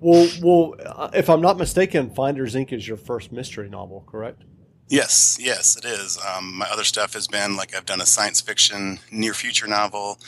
well, 0.00 0.28
well, 0.42 0.74
uh, 0.84 1.10
if 1.14 1.30
I'm 1.30 1.40
not 1.40 1.58
mistaken, 1.58 2.10
Finders 2.10 2.54
Inc. 2.54 2.72
is 2.72 2.86
your 2.86 2.96
first 2.96 3.32
mystery 3.32 3.68
novel, 3.68 4.04
correct? 4.06 4.42
Yes, 4.88 5.38
yes, 5.40 5.76
it 5.76 5.84
is. 5.84 6.18
Um, 6.18 6.56
my 6.58 6.66
other 6.68 6.82
stuff 6.84 7.14
has 7.14 7.28
been 7.28 7.56
like 7.56 7.76
I've 7.76 7.86
done 7.86 8.00
a 8.00 8.06
science 8.06 8.40
fiction 8.40 8.98
near 9.12 9.34
future 9.34 9.68
novel, 9.68 10.18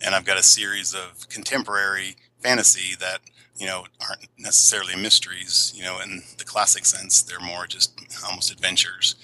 and 0.00 0.14
I've 0.14 0.24
got 0.24 0.38
a 0.38 0.42
series 0.42 0.94
of 0.94 1.28
contemporary 1.28 2.16
fantasy 2.40 2.94
that 3.00 3.20
you 3.56 3.66
know, 3.66 3.84
aren't 4.08 4.28
necessarily 4.38 4.96
mysteries, 4.96 5.72
you 5.76 5.84
know, 5.84 6.00
in 6.00 6.22
the 6.38 6.44
classic 6.44 6.84
sense. 6.84 7.22
They're 7.22 7.40
more 7.40 7.66
just 7.66 7.98
almost 8.26 8.50
adventures. 8.50 9.14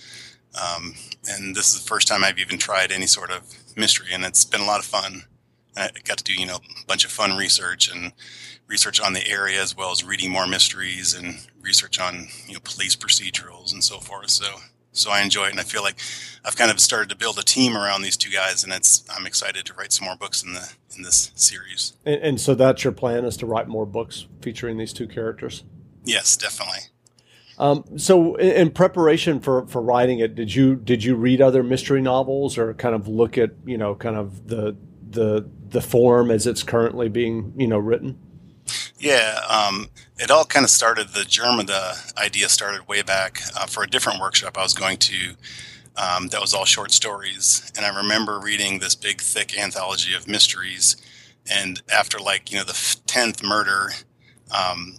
Um, 0.54 0.94
and 1.28 1.54
this 1.54 1.74
is 1.74 1.82
the 1.82 1.88
first 1.88 2.08
time 2.08 2.24
I've 2.24 2.38
even 2.38 2.58
tried 2.58 2.90
any 2.90 3.06
sort 3.06 3.30
of 3.30 3.42
mystery, 3.76 4.08
and 4.12 4.24
it's 4.24 4.44
been 4.44 4.60
a 4.60 4.66
lot 4.66 4.80
of 4.80 4.86
fun. 4.86 5.22
I 5.76 5.90
got 6.04 6.18
to 6.18 6.24
do, 6.24 6.34
you 6.34 6.46
know, 6.46 6.56
a 6.56 6.86
bunch 6.86 7.04
of 7.04 7.10
fun 7.10 7.36
research 7.36 7.90
and 7.92 8.12
research 8.66 9.00
on 9.00 9.12
the 9.12 9.26
area 9.28 9.62
as 9.62 9.76
well 9.76 9.92
as 9.92 10.02
reading 10.04 10.30
more 10.30 10.46
mysteries 10.46 11.14
and 11.14 11.46
research 11.60 12.00
on, 12.00 12.28
you 12.46 12.54
know, 12.54 12.60
police 12.64 12.96
procedurals 12.96 13.72
and 13.72 13.84
so 13.84 13.98
forth. 13.98 14.30
So 14.30 14.46
so 14.92 15.10
I 15.10 15.22
enjoy 15.22 15.46
it, 15.46 15.50
and 15.50 15.60
I 15.60 15.62
feel 15.62 15.82
like 15.82 15.98
I've 16.44 16.56
kind 16.56 16.70
of 16.70 16.80
started 16.80 17.08
to 17.10 17.16
build 17.16 17.38
a 17.38 17.42
team 17.42 17.76
around 17.76 18.02
these 18.02 18.16
two 18.16 18.30
guys, 18.30 18.64
and 18.64 18.72
it's 18.72 19.04
I'm 19.14 19.26
excited 19.26 19.64
to 19.66 19.74
write 19.74 19.92
some 19.92 20.06
more 20.06 20.16
books 20.16 20.42
in 20.42 20.54
the 20.54 20.72
in 20.96 21.02
this 21.02 21.30
series. 21.34 21.92
And, 22.04 22.20
and 22.20 22.40
so 22.40 22.54
that's 22.54 22.82
your 22.82 22.92
plan 22.92 23.24
is 23.24 23.36
to 23.38 23.46
write 23.46 23.68
more 23.68 23.86
books 23.86 24.26
featuring 24.42 24.76
these 24.78 24.92
two 24.92 25.06
characters. 25.06 25.62
Yes, 26.04 26.36
definitely. 26.36 26.80
Um, 27.58 27.84
so 27.98 28.36
in, 28.36 28.52
in, 28.52 28.70
preparation 28.70 29.40
for, 29.40 29.66
for 29.66 29.82
writing 29.82 30.20
it, 30.20 30.36
did 30.36 30.54
you 30.54 30.76
did 30.76 31.02
you 31.02 31.16
read 31.16 31.40
other 31.40 31.64
mystery 31.64 32.00
novels 32.00 32.56
or 32.56 32.72
kind 32.74 32.94
of 32.94 33.08
look 33.08 33.36
at 33.36 33.50
you 33.66 33.76
know 33.76 33.96
kind 33.96 34.16
of 34.16 34.46
the 34.46 34.76
the 35.10 35.48
the 35.68 35.80
form 35.80 36.30
as 36.30 36.46
it's 36.46 36.62
currently 36.62 37.08
being 37.08 37.52
you 37.56 37.66
know 37.66 37.78
written? 37.78 38.18
Yeah, 38.98 39.40
um, 39.48 39.88
it 40.18 40.30
all 40.30 40.44
kind 40.44 40.64
of 40.64 40.70
started. 40.70 41.08
The 41.08 41.24
germ 41.24 41.58
of 41.58 41.66
the 41.66 42.12
idea 42.16 42.48
started 42.48 42.86
way 42.86 43.02
back 43.02 43.40
uh, 43.56 43.66
for 43.66 43.82
a 43.82 43.86
different 43.86 44.20
workshop 44.20 44.58
I 44.58 44.62
was 44.62 44.74
going 44.74 44.98
to. 44.98 45.34
Um, 45.96 46.28
that 46.28 46.40
was 46.40 46.54
all 46.54 46.64
short 46.64 46.92
stories, 46.92 47.72
and 47.76 47.84
I 47.84 47.96
remember 47.96 48.38
reading 48.38 48.78
this 48.78 48.94
big, 48.94 49.20
thick 49.20 49.58
anthology 49.58 50.14
of 50.14 50.28
mysteries. 50.28 50.96
And 51.50 51.82
after 51.92 52.18
like 52.18 52.52
you 52.52 52.58
know 52.58 52.64
the 52.64 52.96
tenth 53.06 53.42
murder, 53.42 53.90
um, 54.56 54.98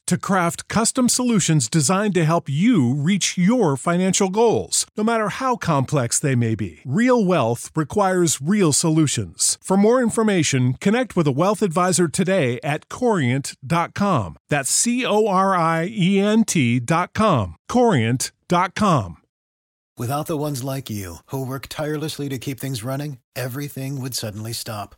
to 0.11 0.17
craft 0.17 0.67
custom 0.67 1.07
solutions 1.07 1.69
designed 1.69 2.13
to 2.13 2.25
help 2.25 2.49
you 2.49 2.93
reach 2.93 3.37
your 3.37 3.77
financial 3.77 4.27
goals, 4.27 4.85
no 4.97 5.05
matter 5.05 5.29
how 5.29 5.55
complex 5.55 6.19
they 6.19 6.35
may 6.35 6.53
be. 6.53 6.81
Real 6.83 7.23
wealth 7.23 7.71
requires 7.77 8.41
real 8.41 8.73
solutions. 8.73 9.57
For 9.63 9.77
more 9.77 10.01
information, 10.01 10.73
connect 10.73 11.15
with 11.15 11.27
a 11.27 11.31
wealth 11.31 11.61
advisor 11.61 12.09
today 12.09 12.59
at 12.61 12.89
corient.com. 12.89 14.35
That's 14.49 14.69
C 14.69 15.05
O 15.05 15.27
R 15.27 15.55
I 15.55 15.87
E 15.89 16.19
N 16.19 16.43
T.com. 16.43 17.55
Corient.com. 17.69 19.17
Without 19.97 20.27
the 20.27 20.37
ones 20.37 20.61
like 20.61 20.89
you, 20.89 21.17
who 21.27 21.45
work 21.45 21.67
tirelessly 21.69 22.27
to 22.27 22.37
keep 22.37 22.59
things 22.59 22.83
running, 22.83 23.19
everything 23.33 24.01
would 24.01 24.15
suddenly 24.15 24.51
stop. 24.51 24.95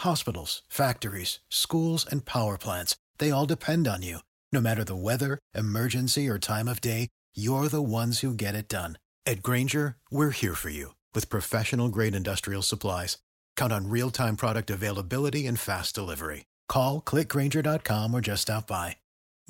Hospitals, 0.00 0.60
factories, 0.68 1.38
schools, 1.48 2.04
and 2.10 2.26
power 2.26 2.58
plants, 2.58 2.96
they 3.18 3.30
all 3.30 3.46
depend 3.46 3.88
on 3.88 4.02
you. 4.02 4.18
No 4.52 4.60
matter 4.60 4.82
the 4.82 4.96
weather, 4.96 5.38
emergency, 5.54 6.28
or 6.28 6.38
time 6.38 6.66
of 6.66 6.80
day, 6.80 7.08
you're 7.36 7.68
the 7.68 7.82
ones 7.82 8.18
who 8.18 8.34
get 8.34 8.56
it 8.56 8.68
done. 8.68 8.98
At 9.24 9.42
Grainger, 9.42 9.96
we're 10.10 10.30
here 10.30 10.56
for 10.56 10.70
you 10.70 10.96
with 11.14 11.30
professional 11.30 11.88
grade 11.88 12.16
industrial 12.16 12.62
supplies. 12.62 13.18
Count 13.56 13.72
on 13.72 13.88
real 13.88 14.10
time 14.10 14.36
product 14.36 14.68
availability 14.68 15.46
and 15.46 15.58
fast 15.58 15.94
delivery. 15.94 16.46
Call 16.68 17.00
clickgrainger.com 17.00 18.12
or 18.12 18.20
just 18.20 18.42
stop 18.42 18.66
by. 18.66 18.96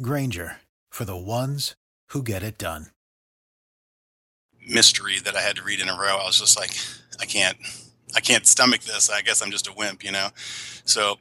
Grainger 0.03 0.57
for 0.91 1.07
the 1.07 1.17
ones 1.17 1.75
who 2.11 2.23
get 2.23 2.43
it 2.43 2.59
done. 2.59 2.87
Mystery 4.69 5.19
that 5.25 5.35
I 5.35 5.41
had 5.41 5.57
to 5.57 5.63
read 5.63 5.81
in 5.81 5.89
a 5.89 5.99
row. 5.99 6.19
I 6.21 6.27
was 6.27 6.39
just 6.39 6.59
like, 6.59 6.73
I 7.19 7.25
can't, 7.25 7.57
I 8.15 8.21
can't 8.21 8.47
stomach 8.47 8.83
this. 8.83 9.09
I 9.09 9.23
guess 9.23 9.41
I'm 9.41 9.51
just 9.51 9.67
a 9.67 9.73
wimp, 9.73 10.05
you 10.05 10.13
know. 10.13 10.29
So 10.85 11.19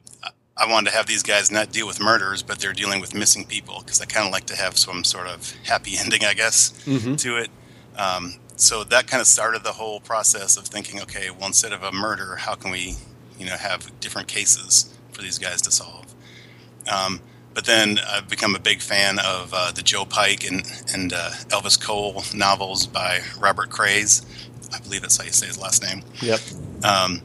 I 0.56 0.66
wanted 0.70 0.90
to 0.90 0.96
have 0.96 1.06
these 1.06 1.22
guys 1.22 1.50
not 1.50 1.72
deal 1.72 1.86
with 1.86 2.00
murders, 2.00 2.42
but 2.42 2.58
they're 2.58 2.72
dealing 2.74 3.00
with 3.00 3.14
missing 3.14 3.46
people 3.46 3.80
because 3.80 4.00
I 4.00 4.04
kind 4.04 4.26
of 4.26 4.32
like 4.32 4.44
to 4.46 4.56
have 4.56 4.76
some 4.76 5.04
sort 5.04 5.26
of 5.26 5.54
happy 5.64 5.96
ending, 5.98 6.24
I 6.24 6.34
guess, 6.34 6.72
Mhm. 6.86 7.16
to 7.18 7.36
it. 7.38 7.50
Um, 7.96 8.36
so 8.56 8.84
that 8.84 9.06
kind 9.06 9.20
of 9.20 9.26
started 9.26 9.64
the 9.64 9.72
whole 9.72 10.00
process 10.00 10.56
of 10.56 10.66
thinking, 10.66 11.00
okay, 11.00 11.30
well, 11.30 11.46
instead 11.46 11.72
of 11.72 11.82
a 11.82 11.92
murder, 11.92 12.36
how 12.36 12.54
can 12.54 12.70
we, 12.70 12.96
you 13.38 13.46
know, 13.46 13.56
have 13.56 13.90
different 14.00 14.28
cases 14.28 14.90
for 15.12 15.22
these 15.22 15.38
guys 15.38 15.62
to 15.62 15.70
solve? 15.70 16.14
Um, 16.90 17.20
but 17.54 17.64
then 17.64 17.98
I've 18.06 18.28
become 18.28 18.54
a 18.54 18.58
big 18.60 18.80
fan 18.82 19.18
of 19.18 19.52
uh, 19.54 19.72
the 19.72 19.82
Joe 19.82 20.04
Pike 20.04 20.44
and 20.44 20.62
and 20.94 21.12
uh, 21.12 21.30
Elvis 21.48 21.80
Cole 21.80 22.22
novels 22.34 22.86
by 22.86 23.20
Robert 23.38 23.70
Crais. 23.70 24.22
I 24.72 24.78
believe 24.78 25.00
that's 25.02 25.16
how 25.16 25.24
you 25.24 25.32
say 25.32 25.46
his 25.46 25.58
last 25.58 25.82
name 25.82 26.02
Yep. 26.22 26.40
um, 26.84 27.22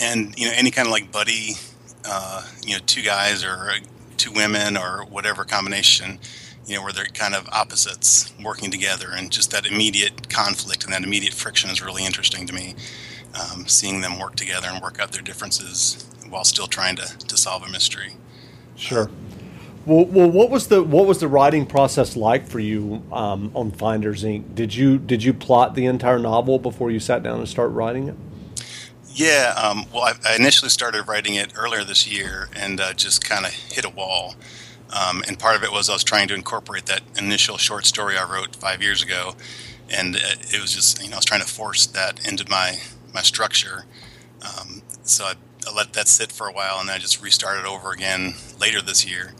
and 0.00 0.38
you 0.38 0.46
know 0.48 0.52
any 0.54 0.70
kind 0.70 0.86
of 0.86 0.92
like 0.92 1.10
buddy 1.10 1.54
uh, 2.04 2.46
you 2.64 2.74
know 2.74 2.80
two 2.86 3.02
guys 3.02 3.44
or 3.44 3.70
uh, 3.70 3.78
two 4.16 4.32
women 4.32 4.76
or 4.76 5.04
whatever 5.04 5.44
combination 5.44 6.18
you 6.66 6.76
know 6.76 6.82
where 6.82 6.92
they're 6.92 7.06
kind 7.06 7.34
of 7.34 7.48
opposites 7.50 8.32
working 8.42 8.70
together 8.70 9.08
and 9.12 9.30
just 9.30 9.50
that 9.50 9.66
immediate 9.66 10.28
conflict 10.28 10.84
and 10.84 10.92
that 10.92 11.02
immediate 11.02 11.34
friction 11.34 11.70
is 11.70 11.82
really 11.82 12.04
interesting 12.04 12.46
to 12.46 12.52
me 12.52 12.74
um, 13.34 13.66
seeing 13.66 14.00
them 14.00 14.18
work 14.18 14.36
together 14.36 14.68
and 14.70 14.82
work 14.82 15.00
out 15.00 15.12
their 15.12 15.22
differences 15.22 16.06
while 16.28 16.44
still 16.44 16.66
trying 16.66 16.96
to, 16.96 17.06
to 17.26 17.36
solve 17.36 17.62
a 17.62 17.68
mystery 17.68 18.14
Sure. 18.76 19.10
Well, 19.84 20.04
well, 20.06 20.30
what 20.30 20.50
was 20.50 20.68
the 20.68 20.82
what 20.82 21.06
was 21.06 21.18
the 21.18 21.28
writing 21.28 21.66
process 21.66 22.16
like 22.16 22.46
for 22.46 22.60
you 22.60 23.02
um, 23.12 23.50
on 23.54 23.72
Finders 23.72 24.22
Inc? 24.22 24.54
Did 24.54 24.74
you 24.74 24.98
did 24.98 25.24
you 25.24 25.32
plot 25.32 25.74
the 25.74 25.86
entire 25.86 26.18
novel 26.18 26.58
before 26.58 26.90
you 26.90 27.00
sat 27.00 27.22
down 27.22 27.38
and 27.38 27.48
start 27.48 27.70
writing 27.72 28.08
it? 28.08 28.16
Yeah, 29.14 29.54
um, 29.62 29.86
well, 29.92 30.04
I, 30.04 30.14
I 30.26 30.36
initially 30.36 30.70
started 30.70 31.06
writing 31.06 31.34
it 31.34 31.52
earlier 31.54 31.84
this 31.84 32.08
year 32.08 32.48
and 32.56 32.80
uh, 32.80 32.94
just 32.94 33.22
kind 33.22 33.44
of 33.44 33.52
hit 33.52 33.84
a 33.84 33.90
wall. 33.90 34.36
Um, 34.90 35.22
and 35.28 35.38
part 35.38 35.56
of 35.56 35.62
it 35.62 35.70
was 35.70 35.90
I 35.90 35.92
was 35.92 36.04
trying 36.04 36.28
to 36.28 36.34
incorporate 36.34 36.86
that 36.86 37.02
initial 37.18 37.58
short 37.58 37.84
story 37.84 38.16
I 38.16 38.24
wrote 38.24 38.56
five 38.56 38.82
years 38.82 39.02
ago, 39.02 39.34
and 39.90 40.16
uh, 40.16 40.20
it 40.50 40.60
was 40.60 40.72
just 40.72 41.02
you 41.02 41.08
know 41.08 41.16
I 41.16 41.18
was 41.18 41.24
trying 41.24 41.40
to 41.40 41.46
force 41.46 41.86
that 41.86 42.26
into 42.26 42.48
my 42.50 42.78
my 43.14 43.22
structure. 43.22 43.84
Um, 44.42 44.82
so 45.02 45.24
I, 45.24 45.34
I 45.66 45.74
let 45.74 45.94
that 45.94 46.08
sit 46.08 46.30
for 46.32 46.46
a 46.48 46.52
while, 46.52 46.78
and 46.80 46.88
then 46.88 46.96
I 46.96 46.98
just 46.98 47.22
restarted 47.22 47.64
over 47.66 47.90
again 47.92 48.34
later 48.60 48.82
this 48.82 49.08
year, 49.08 49.32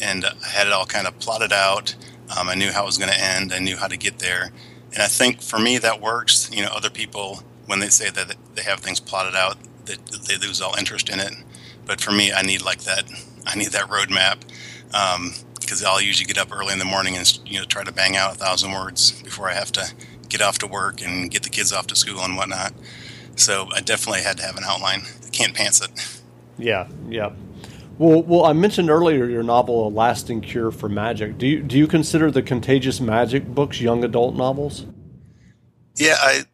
and 0.00 0.24
I 0.24 0.48
had 0.48 0.66
it 0.68 0.72
all 0.72 0.86
kind 0.86 1.06
of 1.06 1.18
plotted 1.18 1.52
out. 1.52 1.96
Um, 2.36 2.48
I 2.48 2.54
knew 2.54 2.70
how 2.72 2.84
it 2.84 2.86
was 2.86 2.98
going 2.98 3.10
to 3.10 3.20
end. 3.20 3.52
I 3.52 3.58
knew 3.58 3.76
how 3.76 3.88
to 3.88 3.96
get 3.96 4.20
there, 4.20 4.52
and 4.92 5.02
I 5.02 5.08
think 5.08 5.42
for 5.42 5.58
me 5.58 5.78
that 5.78 6.00
works. 6.00 6.48
You 6.52 6.62
know, 6.62 6.70
other 6.72 6.90
people 6.90 7.42
when 7.66 7.80
they 7.80 7.88
say 7.88 8.10
that 8.10 8.36
they 8.54 8.62
have 8.62 8.80
things 8.80 9.00
plotted 9.00 9.34
out, 9.34 9.56
that 9.86 9.98
they 10.28 10.36
lose 10.36 10.60
all 10.60 10.74
interest 10.78 11.08
in 11.08 11.20
it. 11.20 11.32
But 11.84 12.00
for 12.00 12.12
me, 12.12 12.32
I 12.32 12.42
need 12.42 12.62
like 12.62 12.82
that. 12.82 13.04
I 13.46 13.56
need 13.56 13.68
that 13.68 13.88
roadmap 13.88 14.42
um, 14.94 15.34
because 15.60 15.82
I'll 15.84 16.00
usually 16.00 16.26
get 16.26 16.38
up 16.38 16.54
early 16.54 16.72
in 16.72 16.78
the 16.78 16.84
morning 16.84 17.16
and 17.16 17.40
you 17.44 17.58
know 17.58 17.64
try 17.64 17.84
to 17.84 17.92
bang 17.92 18.16
out 18.16 18.34
a 18.34 18.38
thousand 18.38 18.72
words 18.72 19.22
before 19.22 19.48
I 19.48 19.54
have 19.54 19.72
to 19.72 19.92
get 20.28 20.40
off 20.40 20.58
to 20.58 20.66
work 20.66 21.02
and 21.02 21.30
get 21.30 21.42
the 21.42 21.50
kids 21.50 21.72
off 21.72 21.86
to 21.88 21.96
school 21.96 22.20
and 22.20 22.36
whatnot. 22.36 22.72
So 23.36 23.68
I 23.74 23.80
definitely 23.80 24.22
had 24.22 24.36
to 24.38 24.42
have 24.44 24.56
an 24.56 24.64
outline. 24.64 25.02
I 25.26 25.30
can't 25.30 25.54
pants 25.54 25.80
it. 25.80 25.90
Yeah, 26.58 26.88
yeah. 27.08 27.32
Well, 27.98 28.22
well, 28.22 28.44
I 28.44 28.52
mentioned 28.52 28.90
earlier 28.90 29.26
your 29.26 29.42
novel, 29.42 29.86
"A 29.86 29.90
Lasting 29.90 30.40
Cure 30.42 30.70
for 30.70 30.88
Magic." 30.88 31.38
Do 31.38 31.46
you 31.46 31.62
do 31.62 31.78
you 31.78 31.86
consider 31.86 32.30
the 32.30 32.42
Contagious 32.42 33.00
Magic 33.00 33.46
books 33.46 33.80
young 33.80 34.04
adult 34.04 34.34
novels? 34.34 34.86
Yeah, 35.96 36.16
I, 36.18 36.44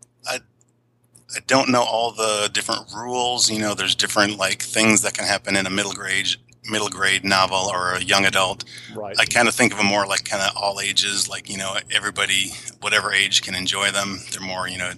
I, 1.35 1.41
don't 1.47 1.71
know 1.71 1.83
all 1.83 2.13
the 2.13 2.51
different 2.53 2.87
rules. 2.95 3.51
You 3.51 3.61
know, 3.61 3.75
there's 3.75 3.95
different 3.95 4.39
like 4.39 4.63
things 4.63 5.03
that 5.03 5.15
can 5.15 5.25
happen 5.25 5.57
in 5.57 5.67
a 5.67 5.71
middle 5.71 5.93
grade 5.93 6.29
middle 6.71 6.89
grade 6.89 7.25
novel 7.25 7.71
or 7.71 7.93
a 7.95 8.03
young 8.03 8.25
adult. 8.27 8.65
Right. 8.95 9.17
I 9.19 9.25
kind 9.25 9.49
of 9.49 9.55
think 9.55 9.73
of 9.73 9.79
them 9.79 9.87
more 9.87 10.07
like 10.07 10.25
kind 10.25 10.43
of 10.43 10.57
all 10.57 10.81
ages, 10.81 11.29
like 11.29 11.49
you 11.49 11.57
know, 11.57 11.77
everybody, 11.91 12.53
whatever 12.81 13.13
age 13.13 13.43
can 13.43 13.55
enjoy 13.55 13.91
them. 13.91 14.19
They're 14.31 14.47
more, 14.47 14.69
you 14.69 14.79
know, 14.79 14.93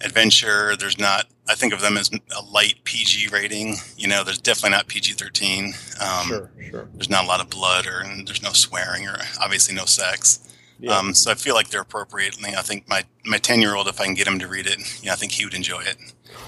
adventure. 0.00 0.76
There's 0.76 0.98
not. 0.98 1.26
I 1.48 1.54
think 1.54 1.72
of 1.72 1.80
them 1.80 1.96
as 1.96 2.10
a 2.36 2.42
light 2.42 2.76
PG 2.84 3.28
rating. 3.28 3.76
You 3.96 4.08
know, 4.08 4.24
there's 4.24 4.38
definitely 4.38 4.70
not 4.70 4.88
PG 4.88 5.12
thirteen. 5.12 5.74
Um, 6.00 6.26
sure, 6.26 6.50
sure. 6.70 6.88
There's 6.94 7.10
not 7.10 7.24
a 7.24 7.28
lot 7.28 7.40
of 7.40 7.50
blood, 7.50 7.86
or 7.86 8.00
and 8.00 8.26
there's 8.26 8.42
no 8.42 8.52
swearing, 8.52 9.06
or 9.06 9.16
obviously 9.40 9.74
no 9.74 9.84
sex. 9.84 10.40
Yeah. 10.78 10.96
Um, 10.96 11.14
so 11.14 11.30
I 11.30 11.34
feel 11.34 11.54
like 11.54 11.68
they're 11.68 11.80
appropriate. 11.80 12.36
I, 12.44 12.62
think 12.62 12.88
my 12.88 13.04
my 13.24 13.38
ten 13.38 13.60
year 13.60 13.74
old, 13.74 13.88
if 13.88 14.00
I 14.00 14.04
can 14.04 14.14
get 14.14 14.26
him 14.26 14.38
to 14.38 14.48
read 14.48 14.66
it, 14.66 14.78
you 15.02 15.06
know, 15.06 15.12
I 15.12 15.16
think 15.16 15.32
he 15.32 15.44
would 15.44 15.54
enjoy 15.54 15.82
it. 15.82 15.96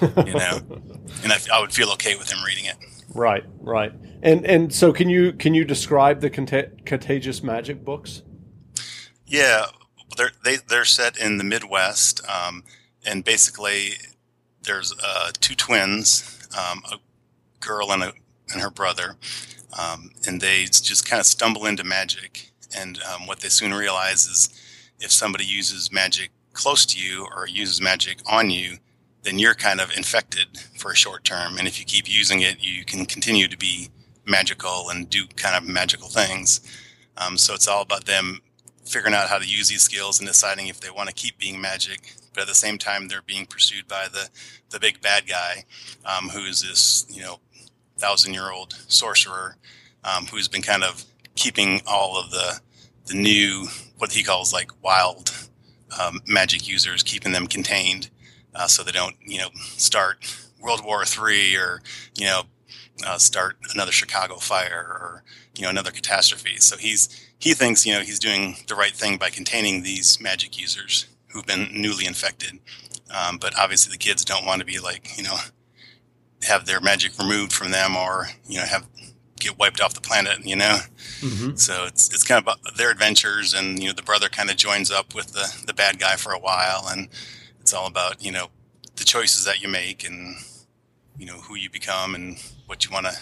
You 0.01 0.33
know, 0.33 0.61
and 1.23 1.33
I, 1.33 1.37
I 1.53 1.59
would 1.59 1.73
feel 1.73 1.91
okay 1.93 2.15
with 2.15 2.31
him 2.31 2.43
reading 2.43 2.65
it. 2.65 2.75
Right, 3.15 3.43
right. 3.59 3.91
And 4.21 4.45
and 4.45 4.73
so 4.73 4.93
can 4.93 5.09
you 5.09 5.33
can 5.33 5.53
you 5.53 5.65
describe 5.65 6.21
the 6.21 6.29
Contag- 6.29 6.85
Contagious 6.85 7.41
Magic 7.41 7.83
books? 7.83 8.21
Yeah, 9.25 9.65
they're 10.17 10.31
they, 10.43 10.57
they're 10.57 10.85
set 10.85 11.17
in 11.17 11.37
the 11.37 11.43
Midwest, 11.43 12.21
um, 12.27 12.63
and 13.05 13.23
basically 13.23 13.93
there's 14.63 14.93
uh, 15.03 15.31
two 15.39 15.55
twins, 15.55 16.47
um, 16.57 16.83
a 16.91 16.97
girl 17.59 17.91
and 17.91 18.03
a 18.03 18.13
and 18.51 18.61
her 18.61 18.69
brother, 18.69 19.15
um, 19.77 20.11
and 20.27 20.41
they 20.41 20.63
just 20.63 21.07
kind 21.07 21.19
of 21.19 21.25
stumble 21.25 21.65
into 21.65 21.83
magic. 21.83 22.51
And 22.75 23.01
um, 23.03 23.27
what 23.27 23.39
they 23.39 23.49
soon 23.49 23.73
realize 23.73 24.25
is 24.25 24.49
if 24.99 25.11
somebody 25.11 25.45
uses 25.45 25.91
magic 25.91 26.31
close 26.53 26.85
to 26.87 26.99
you 26.99 27.27
or 27.35 27.47
uses 27.47 27.81
magic 27.81 28.19
on 28.25 28.49
you, 28.49 28.77
then 29.23 29.39
you're 29.39 29.55
kind 29.55 29.81
of 29.81 29.91
infected 29.91 30.57
for 30.77 30.91
a 30.91 30.95
short 30.95 31.23
term. 31.23 31.57
And 31.57 31.67
if 31.67 31.79
you 31.79 31.85
keep 31.85 32.09
using 32.09 32.41
it, 32.41 32.57
you 32.59 32.85
can 32.85 33.05
continue 33.05 33.47
to 33.47 33.57
be 33.57 33.89
magical 34.25 34.89
and 34.89 35.09
do 35.09 35.25
kind 35.35 35.55
of 35.55 35.69
magical 35.69 36.07
things. 36.07 36.61
Um, 37.17 37.37
so 37.37 37.53
it's 37.53 37.67
all 37.67 37.81
about 37.81 38.05
them 38.05 38.41
figuring 38.85 39.13
out 39.13 39.29
how 39.29 39.37
to 39.37 39.45
use 39.45 39.67
these 39.67 39.81
skills 39.81 40.19
and 40.19 40.27
deciding 40.27 40.67
if 40.67 40.79
they 40.79 40.89
want 40.89 41.09
to 41.09 41.15
keep 41.15 41.37
being 41.37 41.59
magic. 41.59 42.13
But 42.33 42.41
at 42.41 42.47
the 42.47 42.55
same 42.55 42.77
time, 42.77 43.07
they're 43.07 43.21
being 43.21 43.45
pursued 43.45 43.87
by 43.87 44.07
the, 44.11 44.29
the 44.69 44.79
big 44.79 45.01
bad 45.01 45.27
guy, 45.27 45.65
um, 46.05 46.29
who 46.29 46.41
is 46.45 46.61
this, 46.61 47.05
you 47.09 47.21
know, 47.21 47.39
thousand 47.97 48.33
year 48.33 48.51
old 48.51 48.73
sorcerer 48.87 49.57
um, 50.03 50.25
who's 50.27 50.47
been 50.47 50.61
kind 50.61 50.83
of 50.83 51.03
keeping 51.39 51.81
all 51.87 52.19
of 52.19 52.31
the, 52.31 52.59
the 53.07 53.15
new, 53.15 53.67
what 53.97 54.11
he 54.11 54.23
calls 54.23 54.53
like 54.53 54.71
wild 54.83 55.31
um, 55.99 56.19
magic 56.27 56.67
users, 56.67 57.03
keeping 57.03 57.31
them 57.31 57.47
contained. 57.47 58.09
uh, 58.55 58.67
so 58.67 58.83
they 58.83 58.91
don't 58.91 59.15
you 59.25 59.39
know 59.39 59.49
start 59.77 60.17
World 60.61 60.83
War 60.83 61.05
Three 61.05 61.55
or 61.55 61.81
you 62.17 62.25
know 62.25 62.43
uh, 63.05 63.17
start 63.17 63.57
another 63.73 63.91
Chicago 63.91 64.35
fire 64.37 64.85
or 64.89 65.23
you 65.55 65.63
know 65.63 65.69
another 65.69 65.91
catastrophe. 65.91 66.57
So 66.57 66.77
he's 66.77 67.09
he 67.39 67.53
thinks 67.53 67.85
you 67.85 67.93
know 67.93 68.01
he's 68.01 68.19
doing 68.19 68.57
the 68.67 68.75
right 68.75 68.93
thing 68.95 69.17
by 69.17 69.29
containing 69.29 69.83
these 69.83 70.19
magic 70.21 70.59
users 70.59 71.07
who've 71.29 71.45
been 71.45 71.69
newly 71.73 72.05
infected. 72.05 72.59
Um, 73.11 73.37
but 73.39 73.57
obviously 73.57 73.91
the 73.91 73.97
kids 73.97 74.25
don't 74.25 74.45
want 74.45 74.59
to 74.59 74.65
be 74.65 74.79
like 74.79 75.17
you 75.17 75.23
know 75.23 75.37
have 76.47 76.65
their 76.65 76.81
magic 76.81 77.17
removed 77.17 77.53
from 77.53 77.71
them 77.71 77.95
or 77.95 78.27
you 78.47 78.57
know 78.59 78.65
have 78.65 78.87
get 79.39 79.57
wiped 79.57 79.81
off 79.81 79.93
the 79.93 80.01
planet. 80.01 80.45
You 80.45 80.55
know, 80.55 80.79
mm-hmm. 81.21 81.55
so 81.55 81.85
it's 81.85 82.13
it's 82.13 82.23
kind 82.23 82.45
of 82.45 82.77
their 82.77 82.91
adventures, 82.91 83.53
and 83.53 83.79
you 83.79 83.87
know 83.87 83.93
the 83.93 84.03
brother 84.03 84.29
kind 84.29 84.49
of 84.49 84.57
joins 84.57 84.91
up 84.91 85.15
with 85.15 85.33
the 85.33 85.63
the 85.65 85.73
bad 85.73 85.99
guy 85.99 86.15
for 86.15 86.31
a 86.31 86.39
while, 86.39 86.87
and 86.89 87.09
it's 87.59 87.73
all 87.73 87.87
about 87.87 88.23
you 88.23 88.31
know 88.31 88.47
the 88.95 89.03
choices 89.03 89.45
that 89.45 89.61
you 89.61 89.67
make 89.67 90.05
and 90.05 90.35
you 91.17 91.25
know 91.25 91.37
who 91.37 91.55
you 91.55 91.69
become 91.69 92.15
and 92.15 92.37
what 92.65 92.85
you 92.85 92.91
want 92.91 93.05
to 93.05 93.17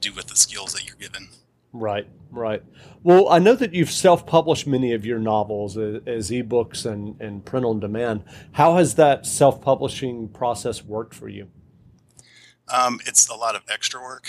do 0.00 0.12
with 0.12 0.26
the 0.26 0.36
skills 0.36 0.72
that 0.74 0.86
you're 0.86 0.96
given. 0.96 1.28
Right, 1.72 2.06
right. 2.30 2.62
Well, 3.02 3.28
I 3.28 3.40
know 3.40 3.54
that 3.56 3.74
you've 3.74 3.90
self-published 3.90 4.64
many 4.64 4.92
of 4.92 5.04
your 5.04 5.18
novels 5.18 5.76
as, 5.76 6.02
as 6.06 6.30
ebooks 6.30 6.86
and, 6.86 7.20
and 7.20 7.44
print 7.44 7.66
on 7.66 7.80
demand. 7.80 8.22
How 8.52 8.76
has 8.76 8.94
that 8.94 9.26
self-publishing 9.26 10.28
process 10.28 10.84
worked 10.84 11.14
for 11.14 11.28
you? 11.28 11.48
Um, 12.72 12.98
it's 13.06 13.28
a 13.28 13.34
lot 13.34 13.54
of 13.54 13.62
extra 13.70 14.00
work, 14.00 14.26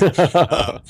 um, 0.02 0.10
uh, 0.34 0.80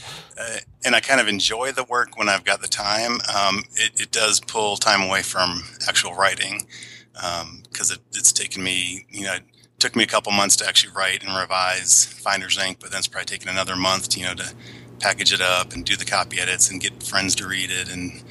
and 0.84 0.96
I 0.96 1.00
kind 1.00 1.20
of 1.20 1.28
enjoy 1.28 1.70
the 1.70 1.84
work 1.84 2.18
when 2.18 2.28
I've 2.28 2.44
got 2.44 2.60
the 2.60 2.68
time. 2.68 3.20
Um, 3.34 3.62
it, 3.74 4.00
it, 4.00 4.10
does 4.10 4.40
pull 4.40 4.76
time 4.76 5.02
away 5.02 5.22
from 5.22 5.62
actual 5.86 6.14
writing 6.14 6.66
because 7.12 7.90
um, 7.92 7.96
it, 7.96 8.00
it's 8.16 8.32
taken 8.32 8.64
me, 8.64 9.06
you 9.10 9.26
know, 9.26 9.34
it 9.34 9.42
took 9.78 9.94
me 9.94 10.02
a 10.02 10.08
couple 10.08 10.32
months 10.32 10.56
to 10.56 10.66
actually 10.66 10.92
write 10.92 11.22
and 11.24 11.36
revise 11.36 12.04
Finders 12.04 12.58
Inc., 12.58 12.80
but 12.80 12.90
then 12.90 12.98
it's 12.98 13.06
probably 13.06 13.26
taken 13.26 13.48
another 13.48 13.76
month, 13.76 14.08
to, 14.10 14.20
you 14.20 14.26
know, 14.26 14.34
to 14.34 14.52
package 14.98 15.32
it 15.32 15.40
up 15.40 15.72
and 15.72 15.84
do 15.84 15.96
the 15.96 16.04
copy 16.04 16.40
edits 16.40 16.70
and 16.70 16.80
get 16.80 17.00
friends 17.02 17.34
to 17.36 17.46
read 17.46 17.70
it 17.70 17.88
and 17.92 18.22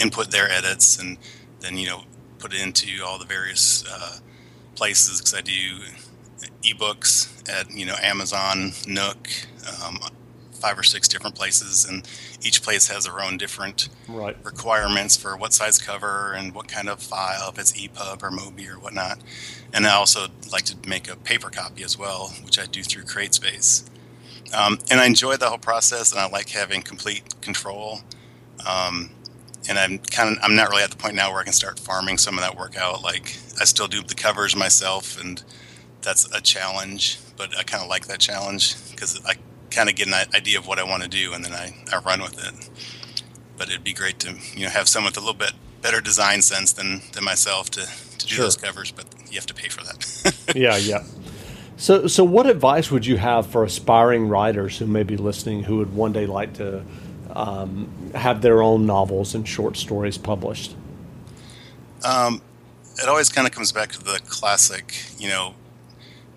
input 0.00 0.30
their 0.30 0.50
edits 0.50 0.98
and 0.98 1.18
then 1.60 1.76
you 1.76 1.86
know 1.86 2.02
put 2.38 2.52
it 2.52 2.60
into 2.60 3.04
all 3.04 3.18
the 3.18 3.24
various 3.24 3.84
uh, 3.90 4.18
places 4.74 5.18
because 5.18 5.34
I 5.34 5.40
do 5.40 5.78
ebooks 6.62 7.48
at 7.48 7.70
you 7.70 7.86
know 7.86 7.96
Amazon, 8.02 8.72
Nook, 8.86 9.28
um, 9.84 9.98
five 10.52 10.78
or 10.78 10.82
six 10.82 11.08
different 11.08 11.36
places, 11.36 11.84
and 11.84 12.08
each 12.42 12.62
place 12.62 12.88
has 12.88 13.04
their 13.04 13.20
own 13.20 13.36
different 13.36 13.88
right. 14.08 14.36
requirements 14.44 15.16
for 15.16 15.36
what 15.36 15.52
size 15.52 15.78
cover 15.78 16.32
and 16.32 16.54
what 16.54 16.68
kind 16.68 16.88
of 16.88 17.02
file, 17.02 17.50
if 17.50 17.58
it's 17.58 17.72
EPUB 17.72 18.22
or 18.22 18.30
MOBI 18.30 18.68
or 18.68 18.78
whatnot. 18.78 19.18
And 19.72 19.86
I 19.86 19.94
also 19.94 20.26
like 20.52 20.64
to 20.64 20.76
make 20.88 21.08
a 21.08 21.16
paper 21.16 21.50
copy 21.50 21.82
as 21.82 21.98
well, 21.98 22.32
which 22.44 22.58
I 22.58 22.66
do 22.66 22.82
through 22.82 23.04
CreateSpace. 23.04 23.88
Um, 24.56 24.78
and 24.90 25.00
I 25.00 25.06
enjoy 25.06 25.36
the 25.36 25.48
whole 25.48 25.58
process, 25.58 26.10
and 26.10 26.20
I 26.20 26.28
like 26.28 26.48
having 26.50 26.82
complete 26.82 27.40
control. 27.40 28.00
Um, 28.66 29.10
and 29.68 29.78
I'm 29.78 29.98
kind 29.98 30.36
of 30.36 30.42
I'm 30.42 30.54
not 30.56 30.70
really 30.70 30.82
at 30.82 30.90
the 30.90 30.96
point 30.96 31.14
now 31.14 31.30
where 31.30 31.40
I 31.40 31.44
can 31.44 31.52
start 31.52 31.78
farming 31.78 32.18
some 32.18 32.36
of 32.38 32.40
that 32.40 32.56
work 32.56 32.76
out. 32.76 33.02
Like 33.02 33.36
I 33.60 33.64
still 33.64 33.86
do 33.86 34.02
the 34.02 34.14
covers 34.14 34.56
myself, 34.56 35.20
and 35.20 35.42
that's 36.02 36.24
a 36.34 36.40
challenge. 36.40 37.18
But 37.36 37.56
I 37.56 37.62
kind 37.62 37.82
of 37.82 37.88
like 37.88 38.06
that 38.06 38.18
challenge 38.18 38.74
because 38.90 39.20
I 39.24 39.34
kind 39.70 39.88
of 39.88 39.94
get 39.94 40.08
an 40.08 40.14
idea 40.34 40.58
of 40.58 40.66
what 40.66 40.78
I 40.78 40.84
want 40.84 41.02
to 41.02 41.08
do, 41.08 41.32
and 41.32 41.44
then 41.44 41.52
I, 41.52 41.74
I 41.92 41.98
run 41.98 42.20
with 42.20 42.38
it. 42.38 42.68
But 43.56 43.68
it'd 43.68 43.84
be 43.84 43.92
great 43.92 44.18
to 44.20 44.36
you 44.54 44.64
know 44.64 44.70
have 44.70 44.88
someone 44.88 45.10
with 45.10 45.16
a 45.16 45.20
little 45.20 45.34
bit 45.34 45.52
better 45.82 46.00
design 46.00 46.42
sense 46.42 46.72
than 46.72 47.02
than 47.12 47.24
myself 47.24 47.70
to 47.70 47.82
to 47.82 48.26
do 48.26 48.34
sure. 48.34 48.44
those 48.44 48.56
covers. 48.56 48.90
But 48.90 49.06
you 49.30 49.36
have 49.36 49.46
to 49.46 49.54
pay 49.54 49.68
for 49.68 49.84
that. 49.84 50.52
yeah, 50.56 50.76
yeah. 50.76 51.04
So, 51.78 52.08
so 52.08 52.24
what 52.24 52.46
advice 52.46 52.90
would 52.90 53.06
you 53.06 53.18
have 53.18 53.46
for 53.46 53.62
aspiring 53.62 54.28
writers 54.28 54.78
who 54.78 54.86
may 54.86 55.04
be 55.04 55.16
listening 55.16 55.62
who 55.62 55.76
would 55.76 55.94
one 55.94 56.12
day 56.12 56.26
like 56.26 56.54
to 56.54 56.82
um, 57.30 57.88
have 58.16 58.42
their 58.42 58.62
own 58.62 58.84
novels 58.84 59.36
and 59.36 59.46
short 59.46 59.76
stories 59.76 60.18
published? 60.18 60.74
Um, 62.04 62.42
it 63.00 63.08
always 63.08 63.28
kind 63.28 63.46
of 63.46 63.52
comes 63.52 63.70
back 63.70 63.92
to 63.92 64.02
the 64.02 64.20
classic, 64.26 64.96
you 65.18 65.28
know, 65.28 65.54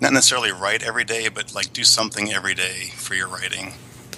not 0.01 0.13
necessarily 0.13 0.51
write 0.51 0.83
every 0.83 1.05
day, 1.05 1.29
but 1.29 1.55
like 1.55 1.73
do 1.73 1.83
something 1.85 2.33
every 2.33 2.55
day 2.55 2.91
for 2.95 3.15
your 3.15 3.29
writing. 3.29 3.73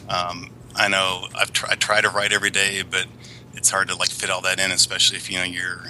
Um, 0.09 0.51
I 0.75 0.89
know 0.89 1.27
I've 1.35 1.53
tried, 1.53 1.73
I 1.73 1.75
try 1.75 2.01
to 2.01 2.09
write 2.09 2.33
every 2.33 2.51
day, 2.51 2.83
but 2.83 3.07
it's 3.55 3.71
hard 3.71 3.89
to 3.89 3.95
like 3.95 4.09
fit 4.11 4.31
all 4.31 4.41
that 4.43 4.59
in, 4.59 4.71
especially 4.71 5.17
if 5.17 5.31
you 5.31 5.37
know 5.37 5.45
you're 5.45 5.83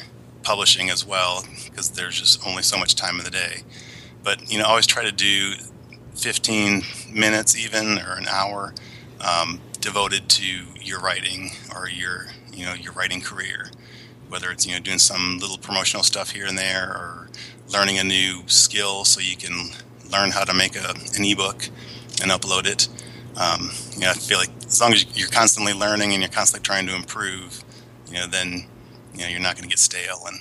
publishing 0.44 0.90
as 0.92 1.06
well, 1.06 1.46
because 1.66 1.92
there's 1.92 2.20
just 2.20 2.46
only 2.48 2.64
so 2.64 2.78
much 2.78 2.96
time 2.96 3.20
in 3.20 3.26
the 3.26 3.32
day 3.32 3.58
but 4.24 4.52
you 4.52 4.58
know, 4.60 4.66
always 4.66 4.88
try 4.88 5.04
to 5.04 5.12
do 5.12 5.54
15 6.16 6.84
minutes 7.14 7.58
even 7.58 8.00
or 8.00 8.16
an 8.18 8.28
hour 8.30 8.74
um, 9.22 9.62
devoted 9.82 10.30
to 10.30 10.46
your 10.82 11.00
writing 11.00 11.52
or 11.76 11.90
your 11.90 12.28
you 12.54 12.66
know 12.66 12.74
your 12.74 12.94
writing 12.94 13.22
career 13.22 13.68
whether 14.30 14.52
it's 14.52 14.66
you 14.68 14.74
know 14.74 14.80
doing 14.80 15.00
some 15.00 15.40
little 15.40 15.58
promotional 15.58 16.04
stuff 16.04 16.32
here 16.32 16.46
and 16.46 16.58
there 16.58 16.90
or 16.90 17.23
learning 17.74 18.00
a 18.00 18.04
new 18.04 18.44
skill 18.48 19.04
so 19.06 19.20
you 19.20 19.36
can 19.36 19.72
learn 20.12 20.32
how 20.32 20.44
to 20.44 20.54
make 20.54 20.76
a, 20.76 20.90
an 21.18 21.26
ebook 21.26 21.66
and 22.22 22.32
upload 22.32 22.66
it 22.66 22.88
um, 23.38 23.72
you 23.94 24.02
know 24.02 24.10
i 24.10 24.14
feel 24.14 24.38
like 24.38 24.52
as 24.66 24.80
long 24.80 24.94
as 24.94 25.06
you're 25.18 25.30
constantly 25.30 25.74
learning 25.74 26.14
and 26.14 26.22
you're 26.22 26.32
constantly 26.32 26.64
trying 26.64 26.86
to 26.86 26.96
improve 26.96 27.64
you 28.08 28.16
know 28.16 28.28
then 28.28 28.68
you 29.14 29.22
know 29.22 29.28
you're 29.28 29.40
not 29.40 29.56
going 29.56 29.64
to 29.64 29.70
get 29.70 29.80
stale 29.80 30.22
and 30.28 30.38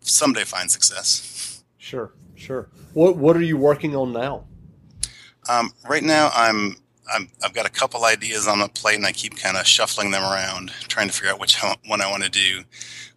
someday 0.00 0.44
find 0.44 0.70
success 0.70 1.62
sure 1.78 2.12
sure 2.34 2.68
what 2.92 3.16
What 3.16 3.36
are 3.36 3.42
you 3.42 3.56
working 3.56 3.94
on 3.94 4.12
now? 4.12 4.44
Um, 5.48 5.70
right 5.88 6.02
now, 6.02 6.30
I'm, 6.34 6.76
I'm 7.12 7.28
I've 7.44 7.54
got 7.54 7.66
a 7.66 7.70
couple 7.70 8.04
ideas 8.04 8.48
on 8.48 8.58
the 8.58 8.68
plate, 8.68 8.96
and 8.96 9.06
I 9.06 9.12
keep 9.12 9.36
kind 9.36 9.56
of 9.56 9.66
shuffling 9.66 10.10
them 10.10 10.22
around, 10.22 10.70
trying 10.88 11.08
to 11.08 11.12
figure 11.12 11.30
out 11.30 11.40
which 11.40 11.58
one 11.86 12.00
I 12.00 12.10
want 12.10 12.24
to 12.24 12.30
do. 12.30 12.62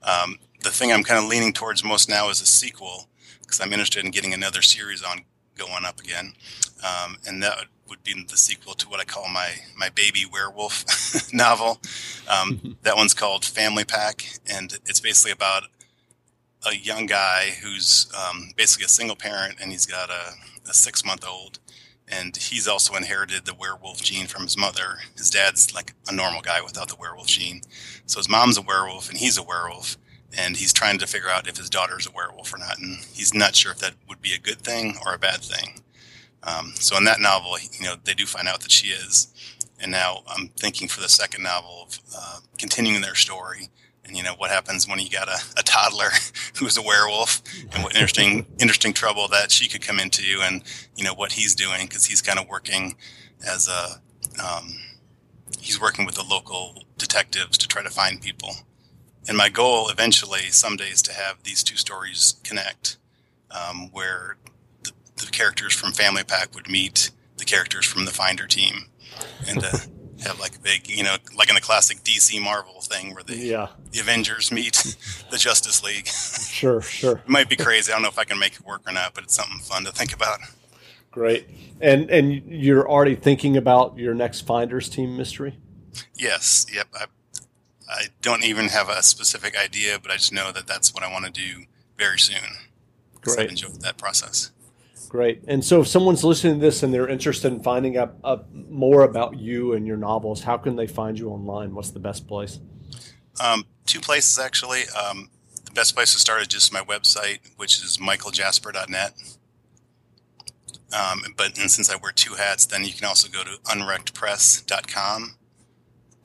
Um, 0.04 0.38
the 0.62 0.70
thing 0.70 0.92
I'm 0.92 1.04
kind 1.04 1.24
of 1.24 1.30
leaning 1.30 1.54
towards 1.54 1.84
most 1.84 2.08
now 2.08 2.30
is 2.30 2.42
a 2.42 2.46
sequel 2.46 3.08
because 3.54 3.66
I'm 3.66 3.74
interested 3.74 4.04
in 4.04 4.10
getting 4.10 4.34
another 4.34 4.64
series 4.64 5.04
on 5.04 5.22
going 5.56 5.86
up 5.86 6.00
again, 6.00 6.34
um, 6.84 7.18
and 7.28 7.44
that 7.44 7.66
would 7.88 8.04
be 8.04 8.14
the 8.28 8.38
sequel 8.38 8.74
to 8.74 8.90
what 8.90 9.00
I 9.00 9.04
call 9.04 9.30
my 9.30 9.52
my 9.78 9.90
baby 9.90 10.26
werewolf 10.32 11.32
novel. 11.34 11.80
Um, 12.28 12.78
that 12.82 12.96
one's 12.96 13.14
called 13.14 13.46
Family 13.46 13.84
Pack, 13.84 14.26
and 14.52 14.74
it's 14.88 15.00
basically 15.00 15.32
about 15.32 15.66
a 16.66 16.76
young 16.76 17.06
guy 17.06 17.52
who's 17.62 18.12
um, 18.18 18.50
basically 18.58 18.86
a 18.86 18.90
single 18.90 19.18
parent 19.18 19.58
and 19.62 19.70
he's 19.70 19.86
got 19.86 20.10
a, 20.10 20.70
a 20.70 20.74
six 20.74 21.06
month 21.06 21.28
old 21.28 21.60
and 22.08 22.38
he's 22.38 22.70
also 22.70 22.96
inherited 22.96 23.46
the 23.46 23.54
werewolf 23.54 24.02
gene 24.02 24.28
from 24.28 24.44
his 24.44 24.58
mother. 24.58 25.00
His 25.18 25.30
dad's 25.30 25.76
like 25.76 25.94
a 26.08 26.16
normal 26.16 26.42
guy 26.42 26.62
without 26.62 26.88
the 26.88 26.96
werewolf 26.96 27.28
gene. 27.28 27.62
So 28.06 28.18
his 28.20 28.30
mom's 28.30 28.58
a 28.58 28.62
werewolf 28.62 29.10
and 29.10 29.18
he's 29.18 29.38
a 29.38 29.44
werewolf. 29.44 29.98
And 30.38 30.58
he's 30.58 30.74
trying 30.74 30.98
to 31.00 31.08
figure 31.08 31.30
out 31.30 31.48
if 31.48 31.58
his 31.58 31.70
daughter's 31.70 32.08
a 32.08 32.12
werewolf 32.12 32.54
or 32.54 32.58
not. 32.58 32.80
And 32.80 32.98
he's 33.14 33.34
not 33.34 33.56
sure 33.56 33.72
if 33.72 33.80
that 33.80 33.94
would 34.10 34.22
be 34.22 34.34
a 34.34 34.40
good 34.40 34.62
thing 34.62 34.98
or 35.06 35.14
a 35.14 35.20
bad 35.20 35.42
thing. 35.42 35.82
Um, 36.44 36.74
so 36.76 36.98
in 36.98 37.06
that 37.06 37.22
novel, 37.22 37.56
you 37.60 37.86
know, 37.86 37.96
they 38.04 38.14
do 38.14 38.26
find 38.26 38.48
out 38.48 38.62
that 38.62 38.72
she 38.72 38.88
is. 38.88 39.28
And 39.80 39.92
now 39.92 40.24
I'm 40.28 40.48
thinking 40.50 40.88
for 40.88 41.02
the 41.02 41.10
second 41.10 41.44
novel 41.44 41.88
of 41.88 42.00
uh, 42.18 42.40
continuing 42.58 43.02
their 43.02 43.16
story 43.16 43.70
and 44.06 44.18
you 44.18 44.24
know 44.24 44.34
what 44.38 44.52
happens 44.52 44.88
when 44.88 45.00
you 45.00 45.10
got 45.10 45.28
a, 45.28 45.38
a 45.58 45.64
toddler 45.64 46.10
who's 46.56 46.78
a 46.78 46.82
werewolf 46.82 47.42
and 47.74 47.84
what 47.84 47.96
interesting 47.96 48.46
interesting 48.60 48.94
trouble 48.94 49.28
that 49.28 49.52
she 49.52 49.68
could 49.68 49.82
come 49.82 50.00
into 50.00 50.40
and 50.42 50.64
you 50.96 51.04
know 51.04 51.14
what 51.14 51.32
he's 51.32 51.56
doing 51.56 51.88
because 51.88 52.06
he's 52.06 52.22
kind 52.22 52.40
of 52.40 52.48
working 52.48 52.96
as 53.48 53.68
a 53.68 54.02
um, 54.44 54.74
he's 55.60 55.80
working 55.80 56.06
with 56.06 56.16
the 56.16 56.24
local 56.24 56.84
detectives 56.98 57.58
to 57.58 57.68
try 57.68 57.84
to 57.84 57.90
find 57.90 58.22
people 58.22 58.52
and 59.28 59.38
my 59.38 59.50
goal 59.50 59.90
eventually 59.90 60.50
someday 60.50 60.90
is 60.90 61.02
to 61.04 61.14
have 61.14 61.44
these 61.44 61.64
two 61.64 61.78
stories 61.78 62.36
connect 62.44 62.98
um, 63.52 63.90
where 63.92 64.38
the, 64.84 64.92
the, 65.18 65.32
characters 65.32 65.74
from 65.74 65.92
family 65.92 66.24
pack 66.24 66.54
would 66.56 66.70
meet 66.70 67.12
the 67.38 67.46
characters 67.46 67.86
from 67.86 68.06
the 68.06 68.12
finder 68.12 68.48
team 68.48 68.86
and 69.48 69.64
uh, 69.64 69.78
have 70.24 70.40
like 70.40 70.56
a 70.56 70.60
big, 70.60 70.90
you 70.90 71.04
know, 71.04 71.16
like 71.38 71.50
in 71.50 71.56
the 71.56 71.62
classic 71.62 71.98
DC 72.00 72.42
Marvel 72.42 72.82
thing 72.82 73.14
where 73.14 73.24
the 73.24 73.36
yeah. 73.36 73.68
the 73.92 74.00
Avengers 74.00 74.52
meet 74.52 74.74
the 75.32 75.38
Justice 75.38 75.84
League. 75.84 76.08
sure, 76.08 76.82
sure. 76.82 77.18
it 77.18 77.30
might 77.30 77.50
be 77.50 77.56
crazy. 77.56 77.92
I 77.92 77.96
don't 77.96 78.02
know 78.02 78.10
if 78.10 78.20
I 78.20 78.24
can 78.24 78.40
make 78.40 78.54
it 78.54 78.66
work 78.66 78.82
or 78.88 78.94
not, 78.94 79.14
but 79.14 79.24
it's 79.24 79.36
something 79.36 79.60
fun 79.60 79.86
to 79.86 79.92
think 79.92 80.14
about. 80.14 80.40
Great. 81.12 81.48
And 81.80 82.10
and 82.10 82.34
you're 82.48 82.90
already 82.90 83.16
thinking 83.16 83.58
about 83.58 83.98
your 83.98 84.14
next 84.14 84.42
Finders 84.42 84.90
team 84.90 85.16
mystery? 85.16 85.60
Yes. 86.16 86.66
Yep. 86.74 86.88
I 86.96 87.06
I 87.90 88.06
don't 88.22 88.44
even 88.44 88.70
have 88.70 88.90
a 88.90 89.04
specific 89.04 89.58
idea, 89.58 90.00
but 90.02 90.12
I 90.12 90.16
just 90.16 90.34
know 90.34 90.52
that 90.52 90.68
that's 90.68 90.94
what 90.94 91.04
I 91.04 91.12
want 91.12 91.26
to 91.26 91.32
do 91.32 91.66
very 91.98 92.20
soon. 92.20 92.58
Great. 93.22 93.40
I've 93.40 93.50
enjoyed 93.50 93.82
that 93.82 93.98
process. 93.98 94.52
Great. 95.10 95.44
And 95.48 95.64
so, 95.64 95.82
if 95.82 95.88
someone's 95.88 96.24
listening 96.24 96.56
to 96.56 96.60
this 96.60 96.82
and 96.82 96.94
they're 96.94 97.08
interested 97.08 97.54
in 97.54 97.62
finding 97.62 97.98
out 97.98 98.16
uh, 98.24 98.38
more 98.52 99.04
about 99.04 99.38
you 99.38 99.74
and 99.74 99.86
your 99.86 99.98
novels, 99.98 100.44
how 100.44 100.58
can 100.58 100.76
they 100.76 100.88
find 100.88 101.20
you 101.20 101.30
online? 101.30 101.76
What's 101.76 101.92
the 101.92 102.00
best 102.00 102.28
place? 102.28 102.60
Um, 103.40 103.66
two 103.86 104.00
places, 104.00 104.40
actually. 104.40 104.82
Um, 104.90 105.30
the 105.66 105.72
best 105.72 105.96
place 105.96 106.14
to 106.14 106.20
start 106.20 106.42
is 106.42 106.48
just 106.48 106.74
my 106.74 106.82
website, 106.82 107.40
which 107.58 107.78
is 107.78 107.98
michaeljasper.net. 107.98 109.14
Um, 110.94 111.24
but 111.38 111.58
and 111.60 111.70
since 111.70 111.92
I 111.92 111.96
wear 111.96 112.12
two 112.12 112.36
hats, 112.36 112.66
then 112.66 112.84
you 112.84 112.94
can 112.94 113.06
also 113.06 113.28
go 113.28 113.44
to 113.44 113.58
unwreckedpress.com, 113.66 115.36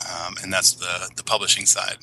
um, 0.06 0.36
and 0.42 0.52
that's 0.52 0.72
the 0.72 1.10
the 1.16 1.22
publishing 1.22 1.66
side. 1.66 1.98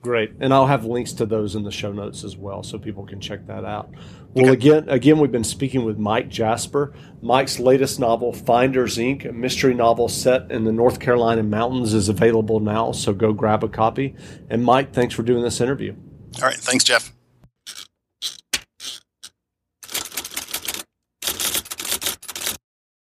Great, 0.00 0.32
and 0.40 0.54
I'll 0.54 0.66
have 0.66 0.84
links 0.84 1.12
to 1.14 1.26
those 1.26 1.56
in 1.56 1.64
the 1.64 1.72
show 1.72 1.92
notes 1.92 2.22
as 2.22 2.36
well, 2.36 2.62
so 2.62 2.78
people 2.78 3.04
can 3.04 3.20
check 3.20 3.46
that 3.48 3.64
out. 3.64 3.90
Well, 4.32 4.50
okay. 4.50 4.52
again, 4.52 4.88
again, 4.88 5.18
we've 5.18 5.32
been 5.32 5.42
speaking 5.42 5.84
with 5.84 5.98
Mike 5.98 6.28
Jasper. 6.28 6.94
Mike's 7.20 7.58
latest 7.58 7.98
novel, 7.98 8.32
Finders 8.32 8.96
Inc., 8.96 9.28
a 9.28 9.32
mystery 9.32 9.74
novel 9.74 10.08
set 10.08 10.52
in 10.52 10.64
the 10.64 10.72
North 10.72 11.00
Carolina 11.00 11.42
mountains, 11.42 11.94
is 11.94 12.08
available 12.08 12.60
now. 12.60 12.92
So 12.92 13.12
go 13.12 13.32
grab 13.32 13.64
a 13.64 13.68
copy. 13.68 14.14
And 14.48 14.64
Mike, 14.64 14.92
thanks 14.92 15.14
for 15.14 15.24
doing 15.24 15.42
this 15.42 15.60
interview. 15.60 15.96
All 16.36 16.42
right, 16.42 16.56
thanks, 16.56 16.84
Jeff. 16.84 17.12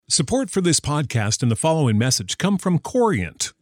Support 0.08 0.50
for 0.50 0.62
this 0.62 0.80
podcast 0.80 1.44
and 1.44 1.52
the 1.52 1.56
following 1.56 1.98
message 1.98 2.38
come 2.38 2.58
from 2.58 2.80
Corient 2.80 3.54